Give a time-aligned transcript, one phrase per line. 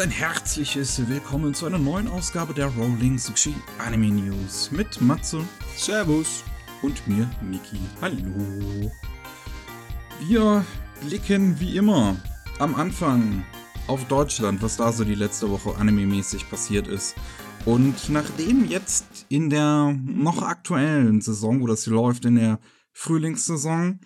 [0.00, 5.46] ein herzliches Willkommen zu einer neuen Ausgabe der Rolling Sushi Anime News mit Matze.
[5.76, 6.42] Servus.
[6.80, 7.76] Und mir, Niki.
[8.00, 8.90] Hallo.
[10.26, 10.64] Wir
[11.02, 12.16] blicken wie immer
[12.58, 13.44] am Anfang
[13.88, 17.14] auf Deutschland, was da so die letzte Woche anime-mäßig passiert ist.
[17.66, 22.58] Und nachdem jetzt in der noch aktuellen Saison, wo das hier läuft, in der
[22.94, 24.00] Frühlingssaison,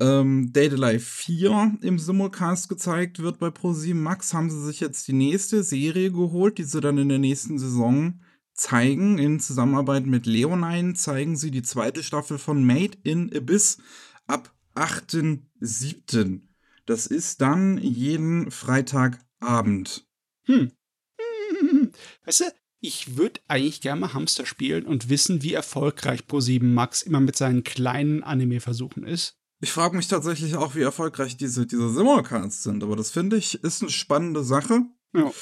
[0.00, 5.06] ähm, Data Life 4 im Simulcast gezeigt wird bei ProSieben Max, haben sie sich jetzt
[5.08, 8.20] die nächste Serie geholt, die sie dann in der nächsten Saison
[8.52, 9.18] zeigen.
[9.18, 13.78] In Zusammenarbeit mit Leonine zeigen sie die zweite Staffel von Made in Abyss
[14.26, 16.40] ab 8.7.
[16.86, 20.06] Das ist dann jeden Freitagabend.
[20.44, 20.72] Hm.
[22.24, 22.44] Weißt du,
[22.80, 27.36] ich würde eigentlich gerne mal Hamster spielen und wissen, wie erfolgreich Pro7 Max immer mit
[27.36, 29.38] seinen kleinen Anime-Versuchen ist.
[29.64, 33.64] Ich frage mich tatsächlich auch, wie erfolgreich diese, diese Simulcasts sind, aber das finde ich
[33.64, 34.82] ist eine spannende Sache.
[35.14, 35.32] Ja.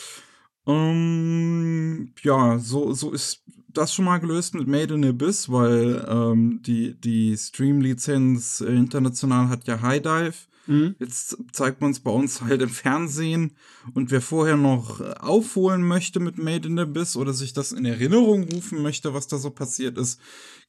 [0.64, 6.62] Ähm, ja, so, so ist das schon mal gelöst mit Made in Abyss, weil ähm,
[6.62, 10.34] die, die Stream-Lizenz international hat ja High Dive.
[10.66, 10.94] Mhm.
[10.98, 13.56] Jetzt zeigt man es bei uns halt im Fernsehen.
[13.94, 18.44] Und wer vorher noch aufholen möchte mit Made in Abyss oder sich das in Erinnerung
[18.44, 20.20] rufen möchte, was da so passiert ist,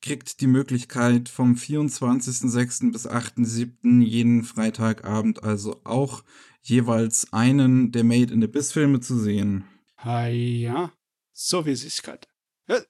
[0.02, 2.91] kriegt die Möglichkeit vom 24.06.
[2.91, 4.02] bis 8.07.
[4.02, 6.23] jeden Freitagabend also auch
[6.61, 9.66] jeweils einen der Made in Abyss Filme zu sehen.
[9.97, 10.91] Ah, ja,
[11.31, 12.28] so wie es gerade.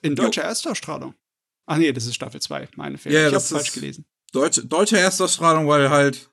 [0.01, 0.47] In deutscher jo.
[0.47, 1.15] Erstausstrahlung.
[1.65, 3.21] Ach nee, das ist Staffel 2, meine Fehler.
[3.21, 4.05] Ja, ich hab's falsch gelesen.
[4.31, 6.29] Deutsche, deutsche Erstausstrahlung, weil halt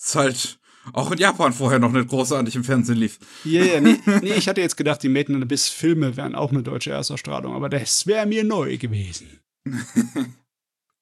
[0.00, 0.60] es halt
[0.92, 3.18] auch in Japan vorher noch nicht großartig im Fernsehen lief.
[3.44, 6.50] Ja, yeah, nee, nee, ich hatte jetzt gedacht, die Made in Abyss Filme wären auch
[6.50, 9.40] eine deutsche Erstausstrahlung, aber das wäre mir neu gewesen.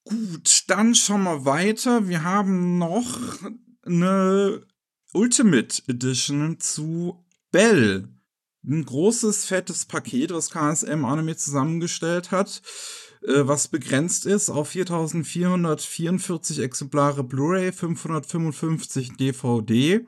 [0.05, 2.09] Gut, dann schauen wir weiter.
[2.09, 3.19] Wir haben noch
[3.85, 4.63] eine
[5.13, 8.09] Ultimate Edition zu Bell.
[8.67, 12.63] Ein großes, fettes Paket, was KSM Anime zusammengestellt hat,
[13.23, 20.07] was begrenzt ist auf 4444 Exemplare Blu-ray, 555 DVD.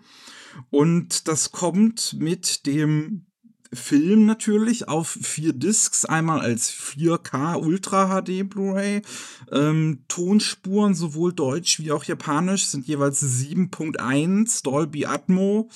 [0.70, 3.26] Und das kommt mit dem
[3.72, 9.02] Film natürlich auf vier Discs, einmal als 4K Ultra HD Blu-ray.
[9.52, 15.68] Ähm, Tonspuren sowohl deutsch wie auch japanisch sind jeweils 7.1 Dolby Atmo.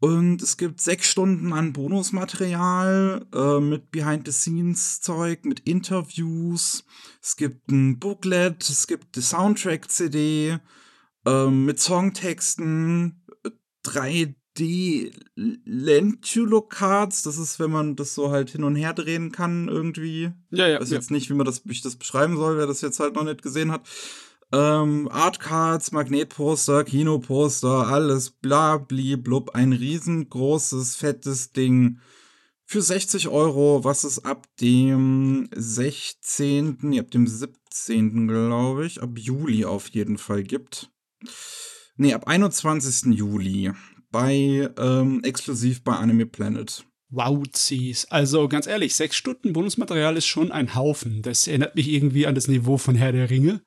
[0.00, 6.84] Und es gibt sechs Stunden an Bonusmaterial äh, mit Behind-the-Scenes-Zeug, mit Interviews.
[7.22, 10.58] Es gibt ein Booklet, es gibt die Soundtrack-CD
[11.26, 13.22] äh, mit Songtexten,
[13.82, 19.68] 3 die Lentulo-Cards, das ist, wenn man das so halt hin und her drehen kann
[19.68, 20.32] irgendwie.
[20.50, 20.74] Ja, ja.
[20.74, 20.96] Ich weiß ja.
[20.96, 23.42] jetzt nicht, wie man das, ich das beschreiben soll, wer das jetzt halt noch nicht
[23.42, 23.88] gesehen hat.
[24.52, 29.54] Ähm, Artcards, Magnetposter, Kinoposter, alles bla bli blub.
[29.54, 32.00] Ein riesengroßes, fettes Ding
[32.64, 38.28] für 60 Euro, was es ab dem 16., nee, ab dem 17.
[38.28, 40.90] glaube ich, ab Juli auf jeden Fall gibt.
[41.96, 43.14] Nee, ab 21.
[43.16, 43.72] Juli
[44.10, 46.84] bei ähm, exklusiv bei Anime Planet.
[47.10, 48.06] Wow, Wowzies.
[48.06, 51.22] Also ganz ehrlich, sechs Stunden Bonusmaterial ist schon ein Haufen.
[51.22, 53.62] Das erinnert mich irgendwie an das Niveau von Herr der Ringe.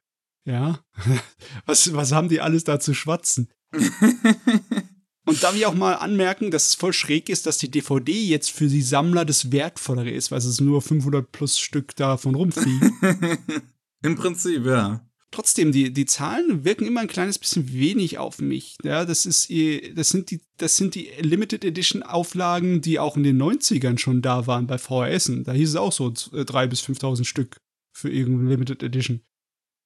[0.45, 0.79] Ja.
[1.65, 3.49] Was, was haben die alles da zu schwatzen?
[5.25, 8.51] Und darf ich auch mal anmerken, dass es voll schräg ist, dass die DVD jetzt
[8.51, 12.91] für die Sammler das Wertvollere ist, weil es nur 500 plus Stück davon rumfliegen.
[14.03, 15.01] Im Prinzip, ja
[15.33, 18.77] trotzdem, die, die Zahlen wirken immer ein kleines bisschen wenig auf mich.
[18.83, 19.51] Ja, das ist,
[19.95, 24.21] das sind die, das sind die Limited Edition Auflagen, die auch in den 90ern schon
[24.21, 25.31] da waren bei VHS.
[25.43, 27.57] Da hieß es auch so 3.000 bis 5.000 Stück
[27.91, 29.21] für irgendeine Limited Edition.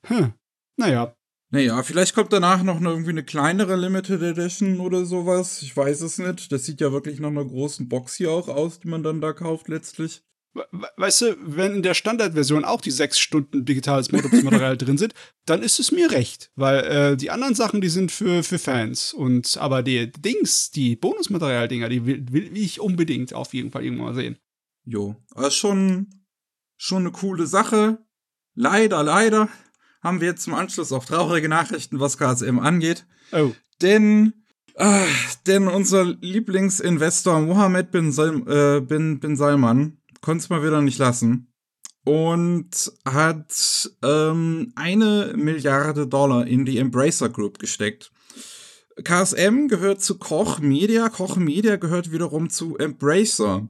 [0.06, 0.34] Hm.
[0.78, 1.14] Naja.
[1.50, 5.62] Naja, vielleicht kommt danach noch eine, irgendwie eine kleinere Limited Edition oder sowas.
[5.62, 6.52] Ich weiß es nicht.
[6.52, 9.32] Das sieht ja wirklich nach einer großen Box hier auch aus, die man dann da
[9.32, 10.24] kauft letztlich.
[10.98, 15.14] Weißt du, wenn in der Standardversion auch die sechs Stunden digitales Modus-Material drin sind,
[15.46, 16.52] dann ist es mir recht.
[16.56, 19.14] Weil äh, die anderen Sachen, die sind für, für Fans.
[19.14, 24.08] Und aber die Dings, die Bonusmaterial-Dinger, die will, will ich unbedingt auf jeden Fall irgendwann
[24.08, 24.38] mal sehen.
[24.84, 26.08] Jo, aber schon,
[26.76, 28.00] schon eine coole Sache.
[28.56, 29.50] Leider, leider
[30.08, 33.06] haben wir jetzt zum Anschluss auch traurige Nachrichten, was KSM angeht.
[33.32, 33.52] Oh.
[33.82, 34.34] Denn
[34.76, 35.06] äh,
[35.48, 41.00] denn unser Lieblingsinvestor Mohammed bin, Sal äh, bin, bin Salman konnte es mal wieder nicht
[41.00, 41.52] lassen
[42.04, 48.12] und hat ähm, eine Milliarde Dollar in die Embracer Group gesteckt.
[49.04, 53.68] KSM gehört zu Koch Media, Koch Media gehört wiederum zu Embracer.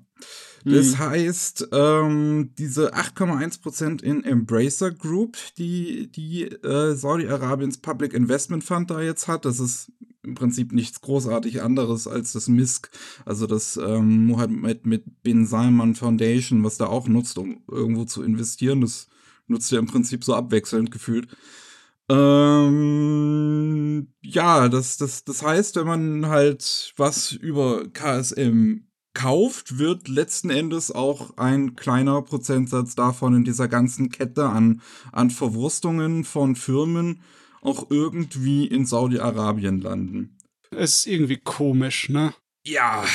[0.65, 1.00] Das Hm.
[1.00, 9.01] heißt, ähm, diese 8,1% in Embracer Group, die, die äh, Saudi-Arabiens Public Investment Fund da
[9.01, 9.92] jetzt hat, das ist
[10.24, 12.89] im Prinzip nichts großartig anderes als das MISC,
[13.25, 18.24] also das ähm, Mohammed mit Bin Salman Foundation, was da auch nutzt, um irgendwo zu
[18.24, 18.81] investieren.
[18.81, 19.07] Das
[19.48, 21.30] nutzt ja im Prinzip so abwechselnd gefühlt.
[22.10, 28.87] Ähm, ja, das, das, das heißt, wenn man halt was über KSM
[29.18, 34.81] kauft, wird letzten Endes auch ein kleiner Prozentsatz davon in dieser ganzen Kette an,
[35.12, 37.22] an Verwurstungen von Firmen
[37.62, 40.38] auch irgendwie in Saudi-Arabien landen.
[40.69, 42.36] Es ist irgendwie komisch, ne?
[42.64, 43.06] Ja,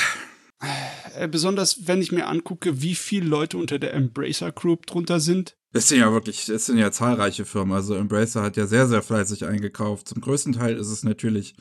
[1.16, 5.56] Äh, besonders wenn ich mir angucke, wie viele Leute unter der Embracer Group drunter sind.
[5.72, 7.74] Das sind ja wirklich, das sind ja zahlreiche Firmen.
[7.74, 10.08] Also Embracer hat ja sehr, sehr fleißig eingekauft.
[10.08, 11.54] Zum größten Teil ist es natürlich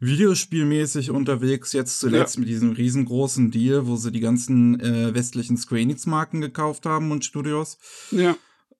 [0.00, 1.72] videospielmäßig unterwegs.
[1.72, 2.40] Jetzt zuletzt Ja.
[2.40, 7.24] mit diesem riesengroßen Deal, wo sie die ganzen äh, westlichen Square Enix-Marken gekauft haben und
[7.24, 7.78] Studios.
[8.10, 8.36] Ja.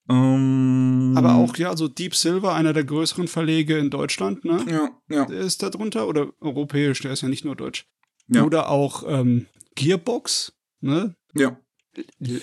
[0.08, 4.64] Ähm, Aber auch, ja, so Deep Silver, einer der größeren Verlege in Deutschland, ne?
[4.69, 5.25] Ja, ja.
[5.25, 6.08] Der ist da drunter.
[6.08, 7.87] Oder europäisch, der ist ja nicht nur deutsch.
[8.28, 8.43] Ja.
[8.44, 9.46] Oder auch ähm,
[9.76, 11.14] Gearbox, ne?
[11.34, 11.58] ja.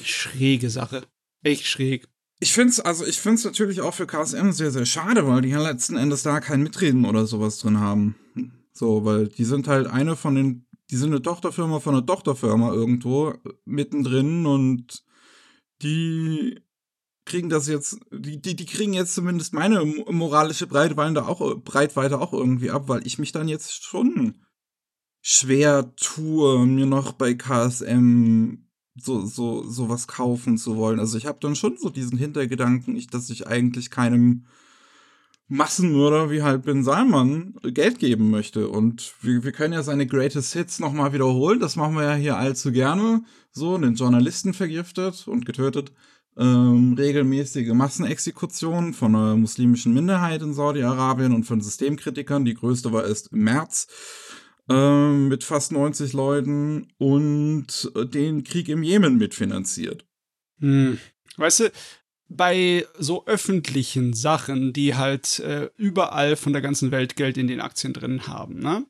[0.03, 1.03] Schräge Sache.
[1.43, 2.07] Echt schräg.
[2.39, 5.49] Ich finde es also ich find's natürlich auch für KSM sehr, sehr schade, weil die
[5.49, 8.15] ja letzten Endes da kein Mitreden oder sowas drin haben.
[8.81, 12.73] So, weil die sind halt eine von den, die sind eine Tochterfirma von einer Tochterfirma
[12.73, 15.03] irgendwo äh, mittendrin und
[15.83, 16.59] die
[17.25, 22.19] kriegen das jetzt, die, die, die kriegen jetzt zumindest meine mo- moralische Breitweite auch, Breitweite
[22.19, 24.41] auch irgendwie ab, weil ich mich dann jetzt schon
[25.21, 30.99] schwer tue, mir noch bei KSM so, so, sowas kaufen zu wollen.
[30.99, 34.47] Also ich habe dann schon so diesen Hintergedanken, ich, dass ich eigentlich keinem
[35.51, 38.69] Massenmörder wie halt Ben Salman Geld geben möchte.
[38.69, 41.59] Und wir, wir können ja seine Greatest Hits nochmal wiederholen.
[41.59, 43.23] Das machen wir ja hier allzu gerne.
[43.51, 45.91] So, den Journalisten vergiftet und getötet.
[46.37, 52.45] Ähm, regelmäßige Massenexekutionen von einer muslimischen Minderheit in Saudi-Arabien und von Systemkritikern.
[52.45, 53.87] Die größte war erst im März
[54.69, 60.05] ähm, mit fast 90 Leuten und äh, den Krieg im Jemen mitfinanziert.
[60.59, 60.97] Hm.
[61.35, 61.71] Weißt du,
[62.35, 67.61] bei so öffentlichen Sachen, die halt äh, überall von der ganzen Welt Geld in den
[67.61, 68.85] Aktien drin haben, ne?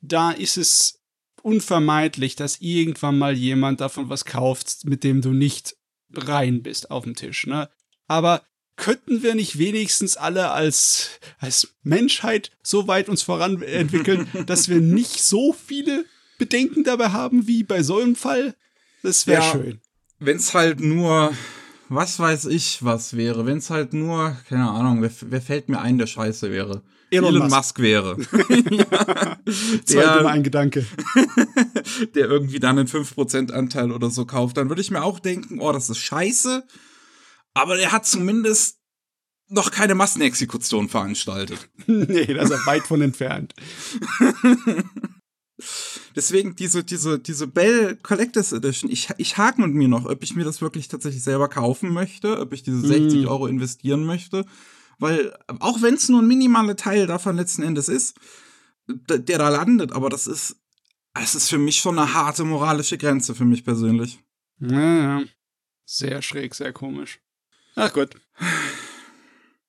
[0.00, 1.00] Da ist es
[1.42, 5.76] unvermeidlich, dass irgendwann mal jemand davon was kauft, mit dem du nicht
[6.12, 7.68] rein bist auf dem Tisch, ne?
[8.06, 8.42] Aber
[8.76, 14.80] könnten wir nicht wenigstens alle als, als Menschheit so weit uns voran entwickeln, dass wir
[14.80, 16.04] nicht so viele
[16.38, 18.54] Bedenken dabei haben wie bei so einem Fall?
[19.02, 19.52] Das wäre Ja.
[19.52, 19.80] schön.
[20.18, 21.34] Wenn es halt nur,
[21.88, 25.80] was weiß ich, was wäre, wenn es halt nur, keine Ahnung, wer, wer fällt mir
[25.80, 26.82] ein, der scheiße wäre?
[27.10, 27.50] Elon Musk.
[27.50, 28.16] Musk wäre.
[28.70, 29.38] ja,
[29.84, 30.86] Zweite Mal der, ein Gedanke.
[32.14, 35.60] der irgendwie dann einen 5% Anteil oder so kauft, dann würde ich mir auch denken,
[35.60, 36.66] oh, das ist scheiße,
[37.54, 38.78] aber der hat zumindest
[39.48, 41.68] noch keine Massenexekution veranstaltet.
[41.86, 43.54] nee, da ist er weit von entfernt.
[46.16, 50.36] Deswegen diese, diese, diese Bell Collectors Edition, ich, ich hake mit mir noch, ob ich
[50.36, 53.28] mir das wirklich tatsächlich selber kaufen möchte, ob ich diese 60 Mm.
[53.28, 54.44] Euro investieren möchte.
[54.98, 58.16] Weil, auch wenn es nur ein minimaler Teil davon letzten Endes ist,
[58.86, 60.56] d- der da landet, aber das ist,
[61.20, 64.20] es ist für mich schon eine harte moralische Grenze für mich persönlich.
[64.60, 65.22] Ja, ja.
[65.84, 67.18] Sehr schräg, sehr komisch.
[67.74, 68.10] Ach gut.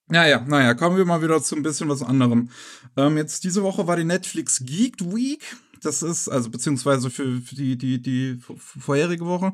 [0.08, 2.50] Naja, naja, kommen wir mal wieder zu ein bisschen was anderem.
[2.96, 5.44] Ähm, jetzt diese Woche war die Netflix Geek Week.
[5.82, 9.53] Das ist, also beziehungsweise für, für die, die, die vorherige Woche.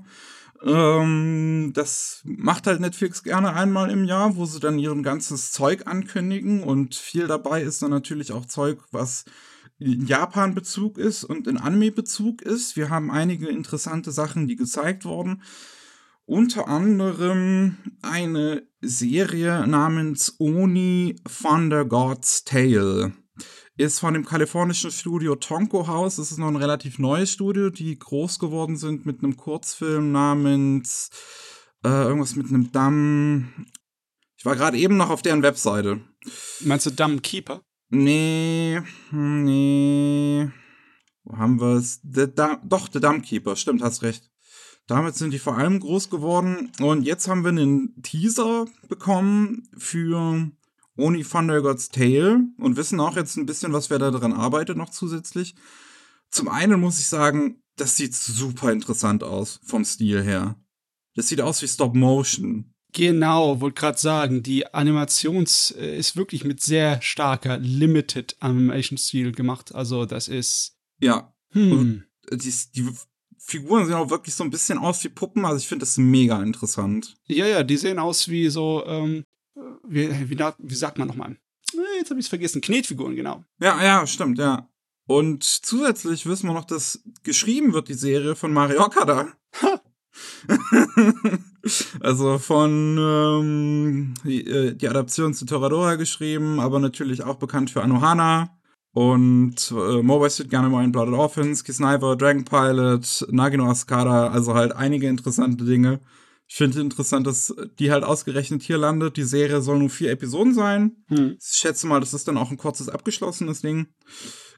[0.63, 5.87] Ähm, das macht halt Netflix gerne einmal im Jahr, wo sie dann ihren ganzes Zeug
[5.87, 6.63] ankündigen.
[6.63, 9.25] Und viel dabei ist dann natürlich auch Zeug, was
[9.79, 12.75] in Japan-Bezug ist und in Anime-Bezug ist.
[12.75, 15.41] Wir haben einige interessante Sachen, die gezeigt wurden.
[16.25, 23.13] Unter anderem eine Serie namens Oni Thunder God's Tale.
[23.81, 26.17] Ist von dem kalifornischen Studio Tonko House.
[26.17, 31.09] Das ist noch ein relativ neues Studio, die groß geworden sind mit einem Kurzfilm namens
[31.83, 33.65] äh, irgendwas mit einem Damm.
[34.37, 35.99] Ich war gerade eben noch auf deren Webseite.
[36.59, 37.63] Meinst du Dumb Keeper?
[37.89, 40.51] Nee, hm, nee.
[41.23, 42.01] Wo haben wir es?
[42.03, 44.29] Doch, The Dumpkeeper, stimmt, hast recht.
[44.85, 46.71] Damit sind die vor allem groß geworden.
[46.79, 50.51] Und jetzt haben wir einen Teaser bekommen für
[51.01, 54.77] Oni Thunder God's Tale und wissen auch jetzt ein bisschen, was wer da dran arbeitet,
[54.77, 55.55] noch zusätzlich.
[56.29, 60.55] Zum einen muss ich sagen, das sieht super interessant aus, vom Stil her.
[61.15, 62.73] Das sieht aus wie Stop Motion.
[62.93, 69.31] Genau, wollte gerade sagen, die Animations äh, ist wirklich mit sehr starker Limited Animation Stil
[69.31, 69.73] gemacht.
[69.73, 72.89] Also das ist Ja, hm, die, die
[73.37, 75.45] Figuren sehen auch wirklich so ein bisschen aus wie Puppen.
[75.45, 77.15] Also ich finde das mega interessant.
[77.27, 79.23] Ja, ja, die sehen aus wie so, ähm,
[79.87, 81.37] wie, wie, wie sagt man nochmal?
[81.97, 82.61] Jetzt habe ich es vergessen.
[82.61, 83.43] Knetfiguren, genau.
[83.59, 84.69] Ja, ja, stimmt, ja.
[85.07, 89.27] Und zusätzlich wissen wir noch, dass geschrieben wird die Serie von Mario Okada.
[91.99, 97.81] also von ähm, die, äh, die Adaption zu Toradora geschrieben, aber natürlich auch bekannt für
[97.81, 98.57] Anohana
[98.93, 104.73] und äh, Mobile Suit Gundam in Blooded Orphans, Kisniper, Dragon Pilot, Nagino Ascada, also halt
[104.73, 106.01] einige interessante Dinge.
[106.51, 109.15] Ich finde interessant, dass die halt ausgerechnet hier landet.
[109.15, 110.97] Die Serie soll nur vier Episoden sein.
[111.07, 111.37] Hm.
[111.39, 113.87] Ich schätze mal, das ist dann auch ein kurzes, abgeschlossenes Ding.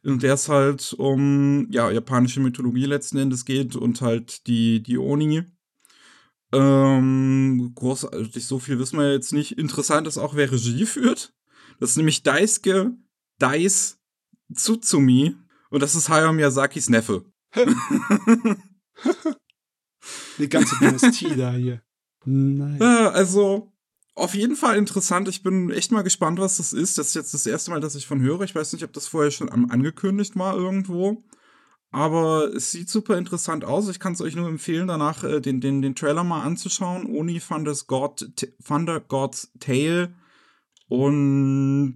[0.02, 4.98] In der es halt um ja, japanische Mythologie letzten Endes geht und halt die, die
[4.98, 5.44] Oni.
[6.52, 9.60] Ähm, großartig, so viel wissen wir jetzt nicht.
[9.60, 11.36] Interessant ist auch, wer Regie führt.
[11.80, 12.98] Das ist nämlich Daisuke
[13.38, 14.00] Dais
[14.52, 15.36] Tsutsumi.
[15.70, 17.24] Und das ist Hayao Miyazakis Neffe.
[20.38, 21.82] Die ganze Dynastie da hier.
[22.26, 22.82] Nein.
[22.82, 23.72] Also,
[24.16, 25.28] auf jeden Fall interessant.
[25.28, 26.98] Ich bin echt mal gespannt, was das ist.
[26.98, 28.42] Das ist jetzt das erste Mal, dass ich von höre.
[28.42, 31.24] Ich weiß nicht, ob das vorher schon angekündigt war irgendwo.
[31.92, 33.88] Aber es sieht super interessant aus.
[33.88, 37.06] Ich kann es euch nur empfehlen, danach äh, den, den, den Trailer mal anzuschauen.
[37.06, 38.32] Oni Thunder's God,
[38.66, 40.14] Thunder God's Tale.
[40.88, 41.94] Und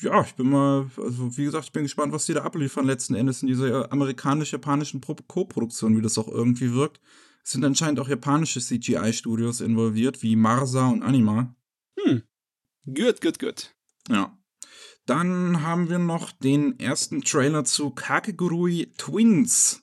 [0.00, 3.14] ja, ich bin mal, also wie gesagt, ich bin gespannt, was die da abliefern letzten
[3.14, 7.00] Endes in dieser amerikanisch-japanischen Co-Produktion, wie das auch irgendwie wirkt.
[7.44, 11.54] Es sind anscheinend auch japanische CGI-Studios involviert, wie Marsa und Anima.
[12.00, 12.22] Hm.
[12.86, 13.74] Gut, gut, gut.
[14.08, 14.38] Ja.
[15.04, 19.82] Dann haben wir noch den ersten Trailer zu Kakegurui Twins,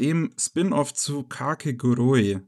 [0.00, 2.40] dem Spin-off zu Kakegurui,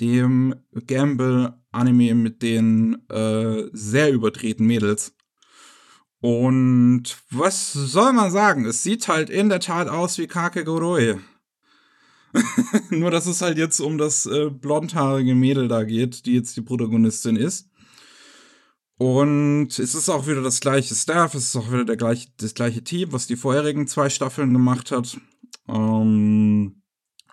[0.00, 0.54] dem
[0.86, 5.16] Gamble-Anime mit den äh, sehr überdrehten Mädels.
[6.20, 8.66] Und was soll man sagen?
[8.66, 11.18] Es sieht halt in der Tat aus wie Kakegurui.
[12.90, 16.62] Nur, dass es halt jetzt um das äh, blondhaarige Mädel da geht, die jetzt die
[16.62, 17.68] Protagonistin ist.
[18.96, 22.52] Und es ist auch wieder das gleiche Staff, es ist auch wieder der gleiche, das
[22.52, 25.16] gleiche Team, was die vorherigen zwei Staffeln gemacht hat.
[25.68, 26.82] Ähm,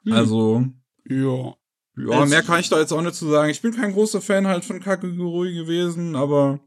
[0.03, 0.13] hm.
[0.13, 0.65] Also.
[1.09, 1.55] Ja.
[1.99, 3.49] Ja, mehr kann ich da jetzt auch nicht zu sagen.
[3.49, 6.59] Ich bin kein großer Fan halt von Kakegurui gewesen, aber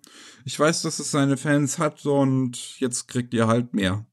[0.45, 4.05] ich weiß, dass es seine Fans hat und jetzt kriegt ihr halt mehr.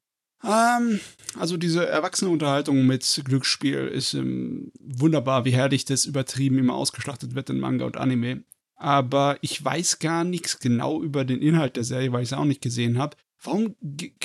[0.43, 0.99] Ähm,
[1.37, 7.49] also diese Erwachsenenunterhaltung mit Glücksspiel ist ähm, wunderbar, wie herrlich das übertrieben immer ausgeschlachtet wird
[7.49, 8.43] in Manga und Anime.
[8.75, 12.45] Aber ich weiß gar nichts genau über den Inhalt der Serie, weil ich es auch
[12.45, 13.17] nicht gesehen habe.
[13.43, 13.75] Warum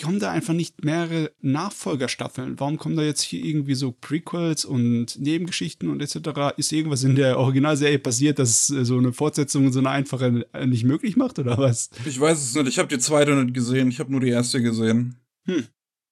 [0.00, 2.58] kommen da einfach nicht mehrere Nachfolgerstaffeln?
[2.58, 6.56] Warum kommen da jetzt hier irgendwie so Prequels und Nebengeschichten und etc.?
[6.56, 10.66] Ist irgendwas in der Originalserie passiert, dass äh, so eine Fortsetzung so eine einfache äh,
[10.66, 11.90] nicht möglich macht oder was?
[12.06, 12.68] Ich weiß es nicht.
[12.68, 13.88] Ich habe die zweite nicht gesehen.
[13.88, 15.16] Ich habe nur die erste gesehen.
[15.44, 15.66] Hm.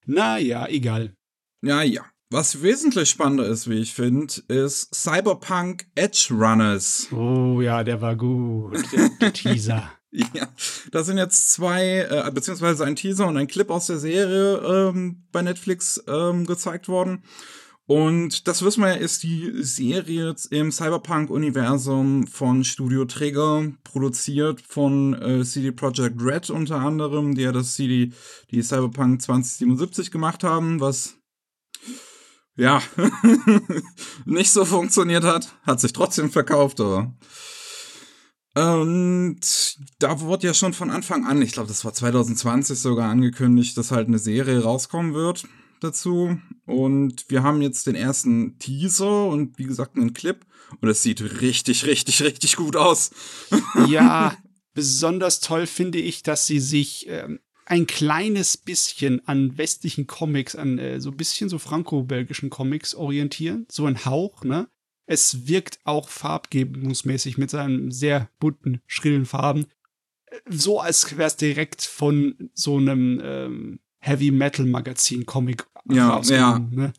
[0.06, 1.14] Naja, egal.
[1.62, 2.04] Ja, ja.
[2.32, 7.08] Was wesentlich spannender ist, wie ich finde, ist Cyberpunk Edge Runners.
[7.12, 8.80] Oh ja, der war gut.
[8.92, 9.90] Der, der Teaser.
[10.12, 10.48] Ja,
[10.90, 15.24] da sind jetzt zwei, äh, beziehungsweise ein Teaser und ein Clip aus der Serie ähm,
[15.30, 17.22] bei Netflix ähm, gezeigt worden.
[17.90, 25.44] Und das wissen wir ist die Serie im Cyberpunk-Universum von Studio Trigger, produziert von äh,
[25.44, 28.12] CD Projekt Red unter anderem, die ja das CD,
[28.52, 31.16] die Cyberpunk 2077 gemacht haben, was
[32.54, 32.80] ja
[34.24, 37.12] nicht so funktioniert hat, hat sich trotzdem verkauft, aber
[38.54, 39.40] und
[39.98, 43.90] da wurde ja schon von Anfang an, ich glaube, das war 2020 sogar angekündigt, dass
[43.90, 45.44] halt eine Serie rauskommen wird
[45.80, 46.38] dazu.
[46.66, 50.44] Und wir haben jetzt den ersten Teaser und wie gesagt einen Clip.
[50.80, 53.10] Und es sieht richtig, richtig, richtig gut aus.
[53.88, 54.36] Ja,
[54.74, 60.78] besonders toll finde ich, dass sie sich ähm, ein kleines bisschen an westlichen Comics, an
[60.78, 63.66] äh, so ein bisschen so franco-belgischen Comics orientieren.
[63.70, 64.68] So ein Hauch, ne?
[65.06, 69.66] Es wirkt auch farbgebungsmäßig mit seinen sehr bunten, schrillen Farben.
[70.48, 76.58] So als wäre es direkt von so einem ähm, Heavy Metal Magazin Comic ja, ja.
[76.58, 76.92] Ne?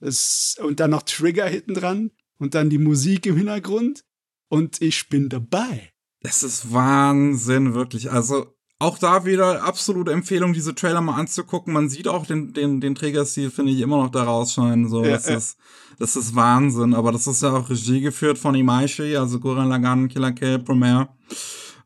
[0.00, 4.04] Es, und dann noch Trigger hinten dran und dann die Musik im Hintergrund
[4.48, 5.92] und ich bin dabei.
[6.20, 8.10] Das ist Wahnsinn, wirklich.
[8.10, 11.72] Also auch da wieder absolute Empfehlung, diese Trailer mal anzugucken.
[11.72, 14.88] Man sieht auch den, den, den Trägerstil, finde ich, immer noch da rausscheinen.
[14.88, 15.36] So, ja, das, ja.
[15.36, 15.58] Ist,
[15.98, 16.94] das ist Wahnsinn.
[16.94, 21.08] Aber das ist ja auch Regie geführt von Imaishi, also Gurren Lagann, Killer Kill, Promare.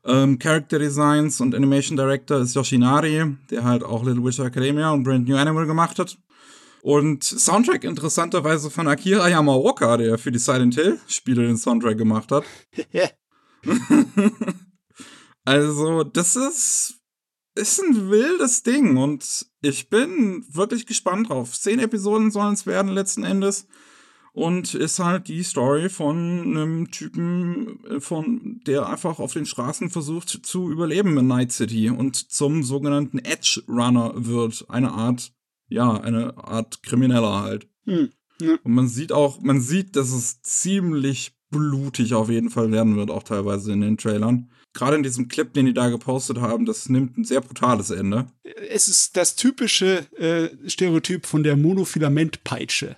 [0.05, 5.03] Ähm, Character Designs und Animation Director ist Yoshinari, der halt auch Little Witch Academia und
[5.03, 6.17] Brand New Animal gemacht hat.
[6.81, 12.31] Und Soundtrack interessanterweise von Akira Yamaoka, der für die Silent Hill Spiele den Soundtrack gemacht
[12.31, 12.45] hat.
[15.45, 16.99] Also, das ist,
[17.55, 21.59] ist ein wildes Ding und ich bin wirklich gespannt drauf.
[21.59, 23.65] Zehn Episoden sollen es werden letzten Endes.
[24.33, 29.89] Und ist halt die Story von einem Typen, äh, von der einfach auf den Straßen
[29.89, 35.31] versucht zu überleben in Night City und zum sogenannten Edge Runner wird, eine Art,
[35.67, 37.67] ja, eine Art Krimineller halt.
[37.85, 38.09] Hm.
[38.41, 38.57] Ja.
[38.63, 43.09] Und man sieht auch, man sieht, dass es ziemlich blutig auf jeden Fall werden wird,
[43.09, 44.51] auch teilweise in den Trailern.
[44.73, 48.27] Gerade in diesem Clip, den die da gepostet haben, das nimmt ein sehr brutales Ende.
[48.69, 52.97] Es ist das typische äh, Stereotyp von der Monofilamentpeitsche.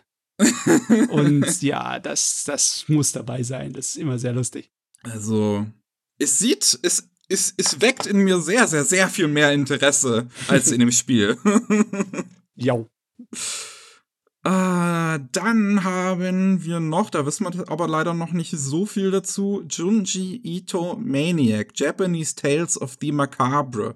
[1.09, 3.73] Und ja, das, das muss dabei sein.
[3.73, 4.71] Das ist immer sehr lustig.
[5.03, 5.65] Also,
[6.19, 10.71] es sieht, es, es, es weckt in mir sehr, sehr, sehr viel mehr Interesse als
[10.71, 11.37] in dem Spiel.
[12.55, 12.85] ja.
[14.43, 19.63] Äh, dann haben wir noch, da wissen wir aber leider noch nicht so viel dazu,
[19.69, 23.95] Junji Ito Maniac, Japanese Tales of the Macabre.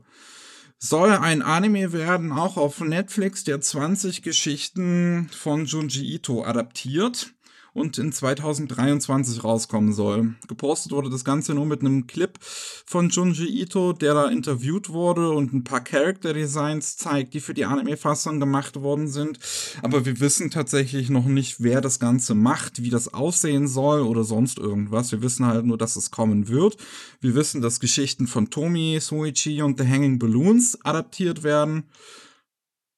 [0.88, 7.34] Soll ein Anime werden, auch auf Netflix, der 20 Geschichten von Junji Ito adaptiert
[7.76, 10.34] und in 2023 rauskommen soll.
[10.48, 15.32] Gepostet wurde das Ganze nur mit einem Clip von Junji Ito, der da interviewt wurde
[15.32, 19.40] und ein paar Character Designs zeigt, die für die Anime-Fassung gemacht worden sind.
[19.82, 24.24] Aber wir wissen tatsächlich noch nicht, wer das Ganze macht, wie das aussehen soll oder
[24.24, 25.12] sonst irgendwas.
[25.12, 26.78] Wir wissen halt nur, dass es kommen wird.
[27.20, 31.84] Wir wissen, dass Geschichten von Tomi, Soichi und The Hanging Balloons adaptiert werden.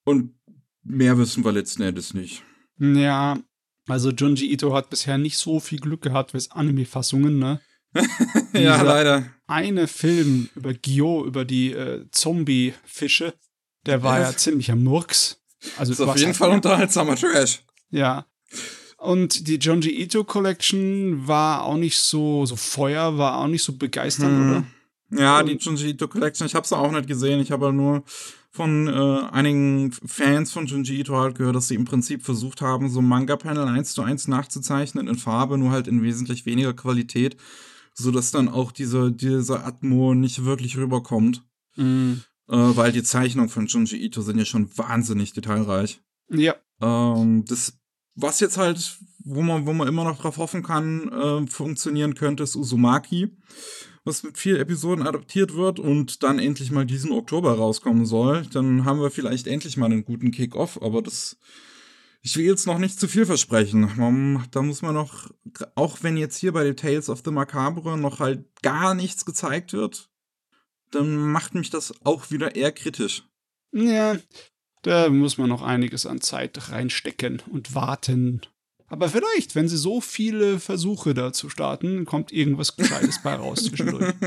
[0.06, 0.36] Und
[0.84, 2.44] mehr wissen wir letzten Endes nicht.
[2.80, 3.40] Ja,
[3.88, 7.62] also Junji Ito hat bisher nicht so viel Glück gehabt mit Anime-Fassungen, ne?
[8.54, 9.26] ja, leider.
[9.48, 13.34] Eine Film über Gyo, über die äh, Zombie-Fische,
[13.86, 15.42] der war ja, ziemlicher Murks.
[15.78, 17.64] Also ist auf jeden Fall unterhaltsamer Trash.
[17.90, 18.26] Ja.
[18.98, 23.74] Und die Junji Ito Collection war auch nicht so, so Feuer, war auch nicht so
[23.74, 24.50] begeisternd, hm.
[24.50, 25.22] oder?
[25.22, 27.40] Ja, die Junji Ito Collection, ich habe sie auch nicht gesehen.
[27.40, 28.04] Ich habe nur
[28.58, 32.90] von äh, einigen Fans von Junji Ito halt gehört, dass sie im Prinzip versucht haben,
[32.90, 37.38] so Manga-Panel eins zu eins nachzuzeichnen in Farbe, nur halt in wesentlich weniger Qualität,
[37.94, 41.44] so dass dann auch diese, diese Atmo nicht wirklich rüberkommt.
[41.76, 42.24] Mhm.
[42.50, 46.02] Äh, weil die Zeichnungen von Junji Ito sind ja schon wahnsinnig detailreich.
[46.32, 46.56] Ja.
[46.82, 47.78] Ähm, das,
[48.16, 52.42] was jetzt halt, wo man, wo man immer noch drauf hoffen kann, äh, funktionieren könnte,
[52.42, 53.38] ist Uzumaki
[54.08, 58.86] was mit vier Episoden adaptiert wird und dann endlich mal diesen Oktober rauskommen soll, dann
[58.86, 61.38] haben wir vielleicht endlich mal einen guten Kick-Off, aber das.
[62.24, 63.90] Ich will jetzt noch nicht zu viel versprechen.
[64.52, 65.30] Da muss man noch,
[65.76, 69.72] auch wenn jetzt hier bei den Tales of the Macabre noch halt gar nichts gezeigt
[69.72, 70.10] wird,
[70.92, 73.24] dann macht mich das auch wieder eher kritisch.
[73.72, 74.18] Ja,
[74.82, 78.42] da muss man noch einiges an Zeit reinstecken und warten.
[78.90, 84.14] Aber vielleicht, wenn sie so viele Versuche dazu starten, kommt irgendwas Gescheites bei raus zwischendurch.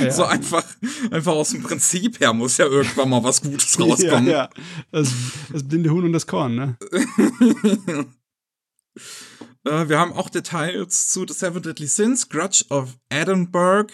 [0.00, 0.10] Ja.
[0.10, 0.64] So einfach,
[1.10, 4.26] einfach aus dem Prinzip her muss ja irgendwann mal was Gutes rauskommen.
[4.26, 4.50] Ja, ja.
[4.90, 5.12] Das,
[5.52, 6.76] das blinde Huhn und das Korn, ne?
[9.64, 13.92] Äh, wir haben auch Details zu The Seven Deadly Sins, Grudge of Edinburgh.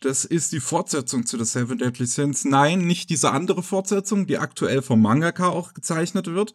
[0.00, 2.46] Das ist die Fortsetzung zu The Seven Deadly Sins.
[2.46, 6.54] Nein, nicht diese andere Fortsetzung, die aktuell vom Mangaka auch gezeichnet wird,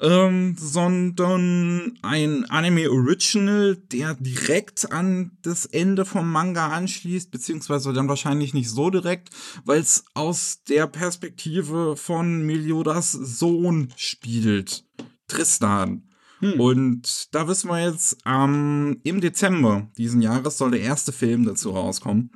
[0.00, 8.08] ähm, sondern ein Anime Original, der direkt an das Ende vom Manga anschließt, beziehungsweise dann
[8.08, 9.30] wahrscheinlich nicht so direkt,
[9.64, 14.84] weil es aus der Perspektive von Meliodas Sohn spielt.
[15.26, 16.04] Tristan.
[16.52, 16.60] Hm.
[16.60, 21.70] Und da wissen wir jetzt, ähm, im Dezember diesen Jahres soll der erste Film dazu
[21.70, 22.30] rauskommen.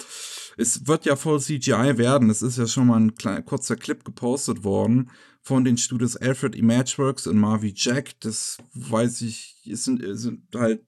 [0.57, 2.31] Es wird ja voll CGI werden.
[2.31, 5.11] Es ist ja schon mal ein kleiner, kurzer Clip gepostet worden
[5.43, 8.19] von den Studios Alfred Imageworks und Marvy Jack.
[8.21, 10.85] Das weiß ich, es sind, es sind halt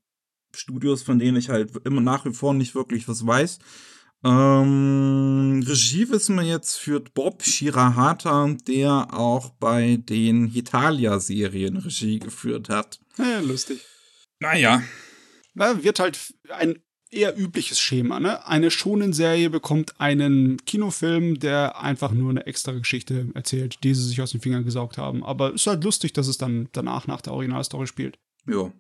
[0.55, 3.59] Studios, von denen ich halt immer nach wie vor nicht wirklich was weiß.
[4.25, 12.69] Ähm, Regie wissen wir jetzt führt Bob Shirahata, der auch bei den Hitalia-Serien Regie geführt
[12.69, 13.01] hat.
[13.19, 13.85] Ja, lustig.
[14.41, 14.83] Naja.
[15.55, 18.47] Da wird halt ein eher übliches Schema, ne?
[18.47, 24.21] Eine Shonen-Serie bekommt einen Kinofilm, der einfach nur eine extra Geschichte erzählt, die sie sich
[24.23, 25.23] aus den Fingern gesaugt haben.
[25.23, 28.19] Aber ist halt lustig, dass es dann danach nach der Originalstory spielt.
[28.47, 28.73] Ja.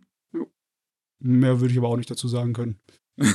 [1.18, 2.80] Mehr würde ich aber auch nicht dazu sagen können.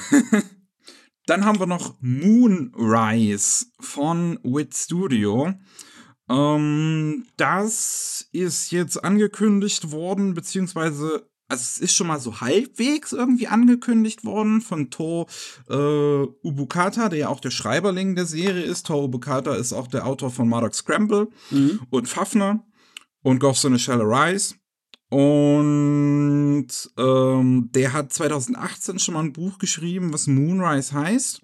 [1.25, 5.53] Dann haben wir noch Moonrise von Wit Studio.
[6.29, 13.47] Ähm, das ist jetzt angekündigt worden, beziehungsweise also es ist schon mal so halbwegs irgendwie
[13.47, 15.27] angekündigt worden von To
[15.69, 15.73] äh,
[16.43, 18.87] Ubukata, der ja auch der Schreiberling der Serie ist.
[18.87, 21.79] To Ubukata ist auch der Autor von Murdoch Scramble mhm.
[21.89, 22.65] und Fafner
[23.23, 24.55] und Ghost in a Shell Arise.
[25.09, 31.41] Und ähm, der hat 2018 schon mal ein Buch geschrieben, was Moonrise heißt.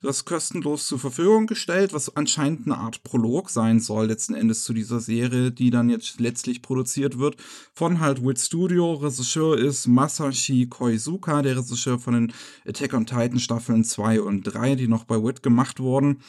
[0.00, 4.72] Das kostenlos zur Verfügung gestellt, was anscheinend eine Art Prolog sein soll, letzten Endes zu
[4.72, 7.36] dieser Serie, die dann jetzt letztlich produziert wird
[7.74, 8.94] von halt Wit Studio.
[8.94, 12.32] Regisseur ist Masashi Koizuka, der Regisseur von den
[12.64, 16.20] Attack on Titan Staffeln 2 und 3, die noch bei Wit gemacht wurden.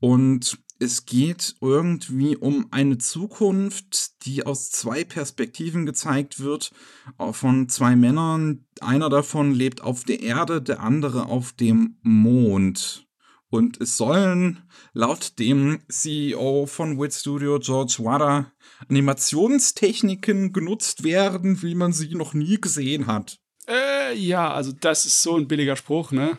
[0.00, 6.72] Und es geht irgendwie um eine Zukunft, die aus zwei Perspektiven gezeigt wird,
[7.30, 8.66] von zwei Männern.
[8.80, 13.06] Einer davon lebt auf der Erde, der andere auf dem Mond.
[13.48, 18.50] Und es sollen laut dem CEO von Wit Studio, George Wada,
[18.88, 23.38] Animationstechniken genutzt werden, wie man sie noch nie gesehen hat.
[23.68, 26.36] Äh, ja, also das ist so ein billiger Spruch, ne?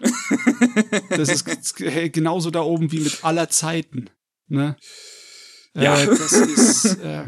[1.09, 1.75] das ist
[2.11, 4.09] genauso da oben wie mit aller Zeiten.
[4.53, 4.77] Ne?
[5.73, 5.99] Ja.
[5.99, 6.85] Äh, das ist.
[6.99, 7.25] Äh,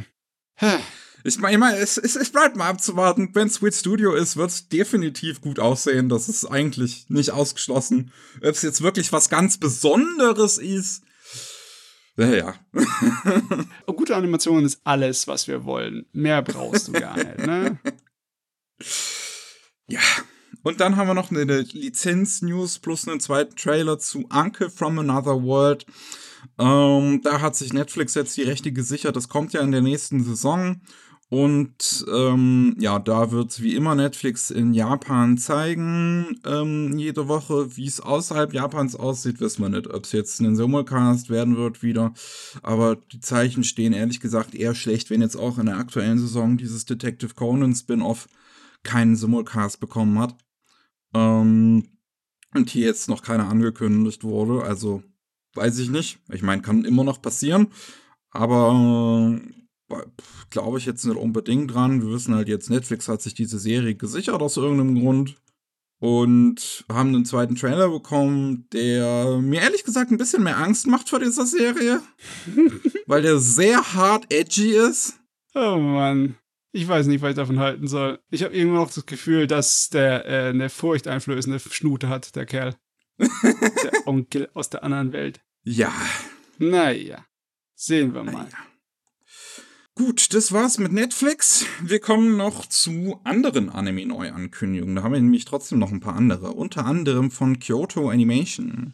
[1.24, 3.32] ich meine, es, es, es bleibt mal abzuwarten.
[3.34, 6.08] Wenn Sweet Studio ist, wird es definitiv gut aussehen.
[6.08, 8.14] Das ist eigentlich nicht ausgeschlossen.
[8.38, 11.04] Ob es jetzt wirklich was ganz Besonderes ist.
[12.16, 12.54] Naja.
[13.88, 16.06] Oh, gute Animation ist alles, was wir wollen.
[16.14, 17.80] Mehr brauchst du gar nicht, ne?
[19.88, 20.00] Ja.
[20.64, 25.44] Und dann haben wir noch eine Lizenz-News plus einen zweiten Trailer zu Uncle from Another
[25.44, 25.86] World.
[26.58, 29.16] Ähm, da hat sich Netflix jetzt die Rechte gesichert.
[29.16, 30.82] Das kommt ja in der nächsten Saison.
[31.30, 37.76] Und ähm, ja, da wird wie immer Netflix in Japan zeigen, ähm, jede Woche.
[37.76, 39.92] Wie es außerhalb Japans aussieht, wissen wir nicht.
[39.92, 42.14] Ob es jetzt ein Simulcast werden wird wieder.
[42.62, 46.58] Aber die Zeichen stehen ehrlich gesagt eher schlecht, wenn jetzt auch in der aktuellen Saison
[46.58, 48.28] dieses Detective Conan Spin-off
[48.84, 50.36] keinen Simulcast bekommen hat.
[51.16, 51.88] Ähm,
[52.54, 54.64] und hier jetzt noch keiner angekündigt wurde.
[54.64, 55.04] Also
[55.56, 56.20] weiß ich nicht.
[56.32, 57.68] Ich meine, kann immer noch passieren.
[58.32, 59.40] Aber
[59.90, 59.96] äh,
[60.50, 62.02] glaube ich jetzt nicht unbedingt dran.
[62.02, 65.36] Wir wissen halt jetzt, Netflix hat sich diese Serie gesichert aus irgendeinem Grund.
[66.00, 71.10] Und haben einen zweiten Trailer bekommen, der mir ehrlich gesagt ein bisschen mehr Angst macht
[71.10, 72.02] vor dieser Serie.
[73.08, 75.20] weil der sehr hart edgy ist.
[75.54, 76.36] Oh Mann.
[76.74, 78.20] Ich weiß nicht, was ich davon halten soll.
[78.30, 82.76] Ich habe irgendwo noch das Gefühl, dass der äh, eine furchteinflößende Schnute hat, der Kerl.
[83.18, 85.45] der Onkel aus der anderen Welt.
[85.68, 85.92] Ja.
[86.60, 87.26] Naja,
[87.74, 88.32] sehen wir mal.
[88.34, 88.58] Naja.
[89.96, 91.66] Gut, das war's mit Netflix.
[91.82, 94.96] Wir kommen noch zu anderen Anime-Neuankündigungen.
[94.96, 96.52] Da haben wir nämlich trotzdem noch ein paar andere.
[96.52, 98.94] Unter anderem von Kyoto Animation.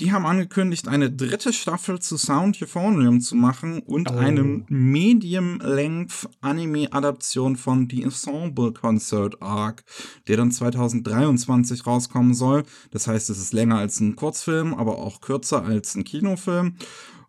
[0.00, 4.14] Die haben angekündigt, eine dritte Staffel zu Sound Euphonium zu machen und oh.
[4.14, 9.82] eine Medium-Length-Anime-Adaption von The Ensemble Concert Arc,
[10.28, 12.62] der dann 2023 rauskommen soll.
[12.92, 16.76] Das heißt, es ist länger als ein Kurzfilm, aber auch kürzer als ein Kinofilm.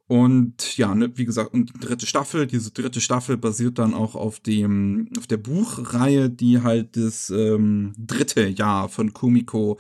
[0.09, 4.15] Und ja, ne, wie gesagt, und die dritte Staffel, diese dritte Staffel basiert dann auch
[4.15, 9.77] auf dem, auf der Buchreihe, die halt das ähm, dritte Jahr von Kumiko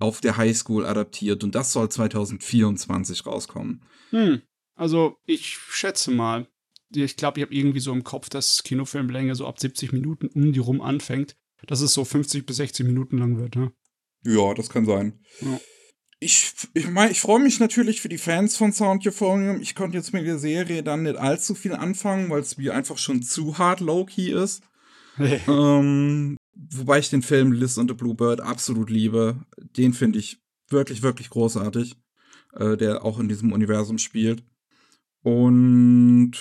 [0.00, 1.44] auf der Highschool adaptiert.
[1.44, 3.84] Und das soll 2024 rauskommen.
[4.10, 4.42] Hm.
[4.74, 6.48] Also, ich schätze mal,
[6.92, 10.52] ich glaube, ich habe irgendwie so im Kopf, dass Kinofilmlänge so ab 70 Minuten um
[10.52, 11.36] die rum anfängt,
[11.68, 13.70] dass es so 50 bis 60 Minuten lang wird, ne?
[14.24, 15.20] Ja, das kann sein.
[15.40, 15.60] Ja
[16.20, 19.60] ich, ich meine, ich freue mich natürlich für die Fans von Sound Euphonium.
[19.60, 22.98] Ich konnte jetzt mit der Serie dann nicht allzu viel anfangen, weil es mir einfach
[22.98, 24.62] schon zu hart low-key ist.
[25.18, 29.36] ähm, wobei ich den Film Liz und the Bluebird absolut liebe.
[29.76, 31.96] Den finde ich wirklich, wirklich großartig.
[32.54, 34.42] Äh, der auch in diesem Universum spielt.
[35.22, 36.32] Und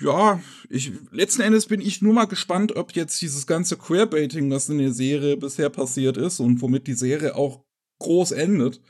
[0.00, 4.68] ja, ich, letzten Endes bin ich nur mal gespannt, ob jetzt dieses ganze Queerbaiting, was
[4.68, 7.64] in der Serie bisher passiert ist und womit die Serie auch
[8.02, 8.80] groß endet,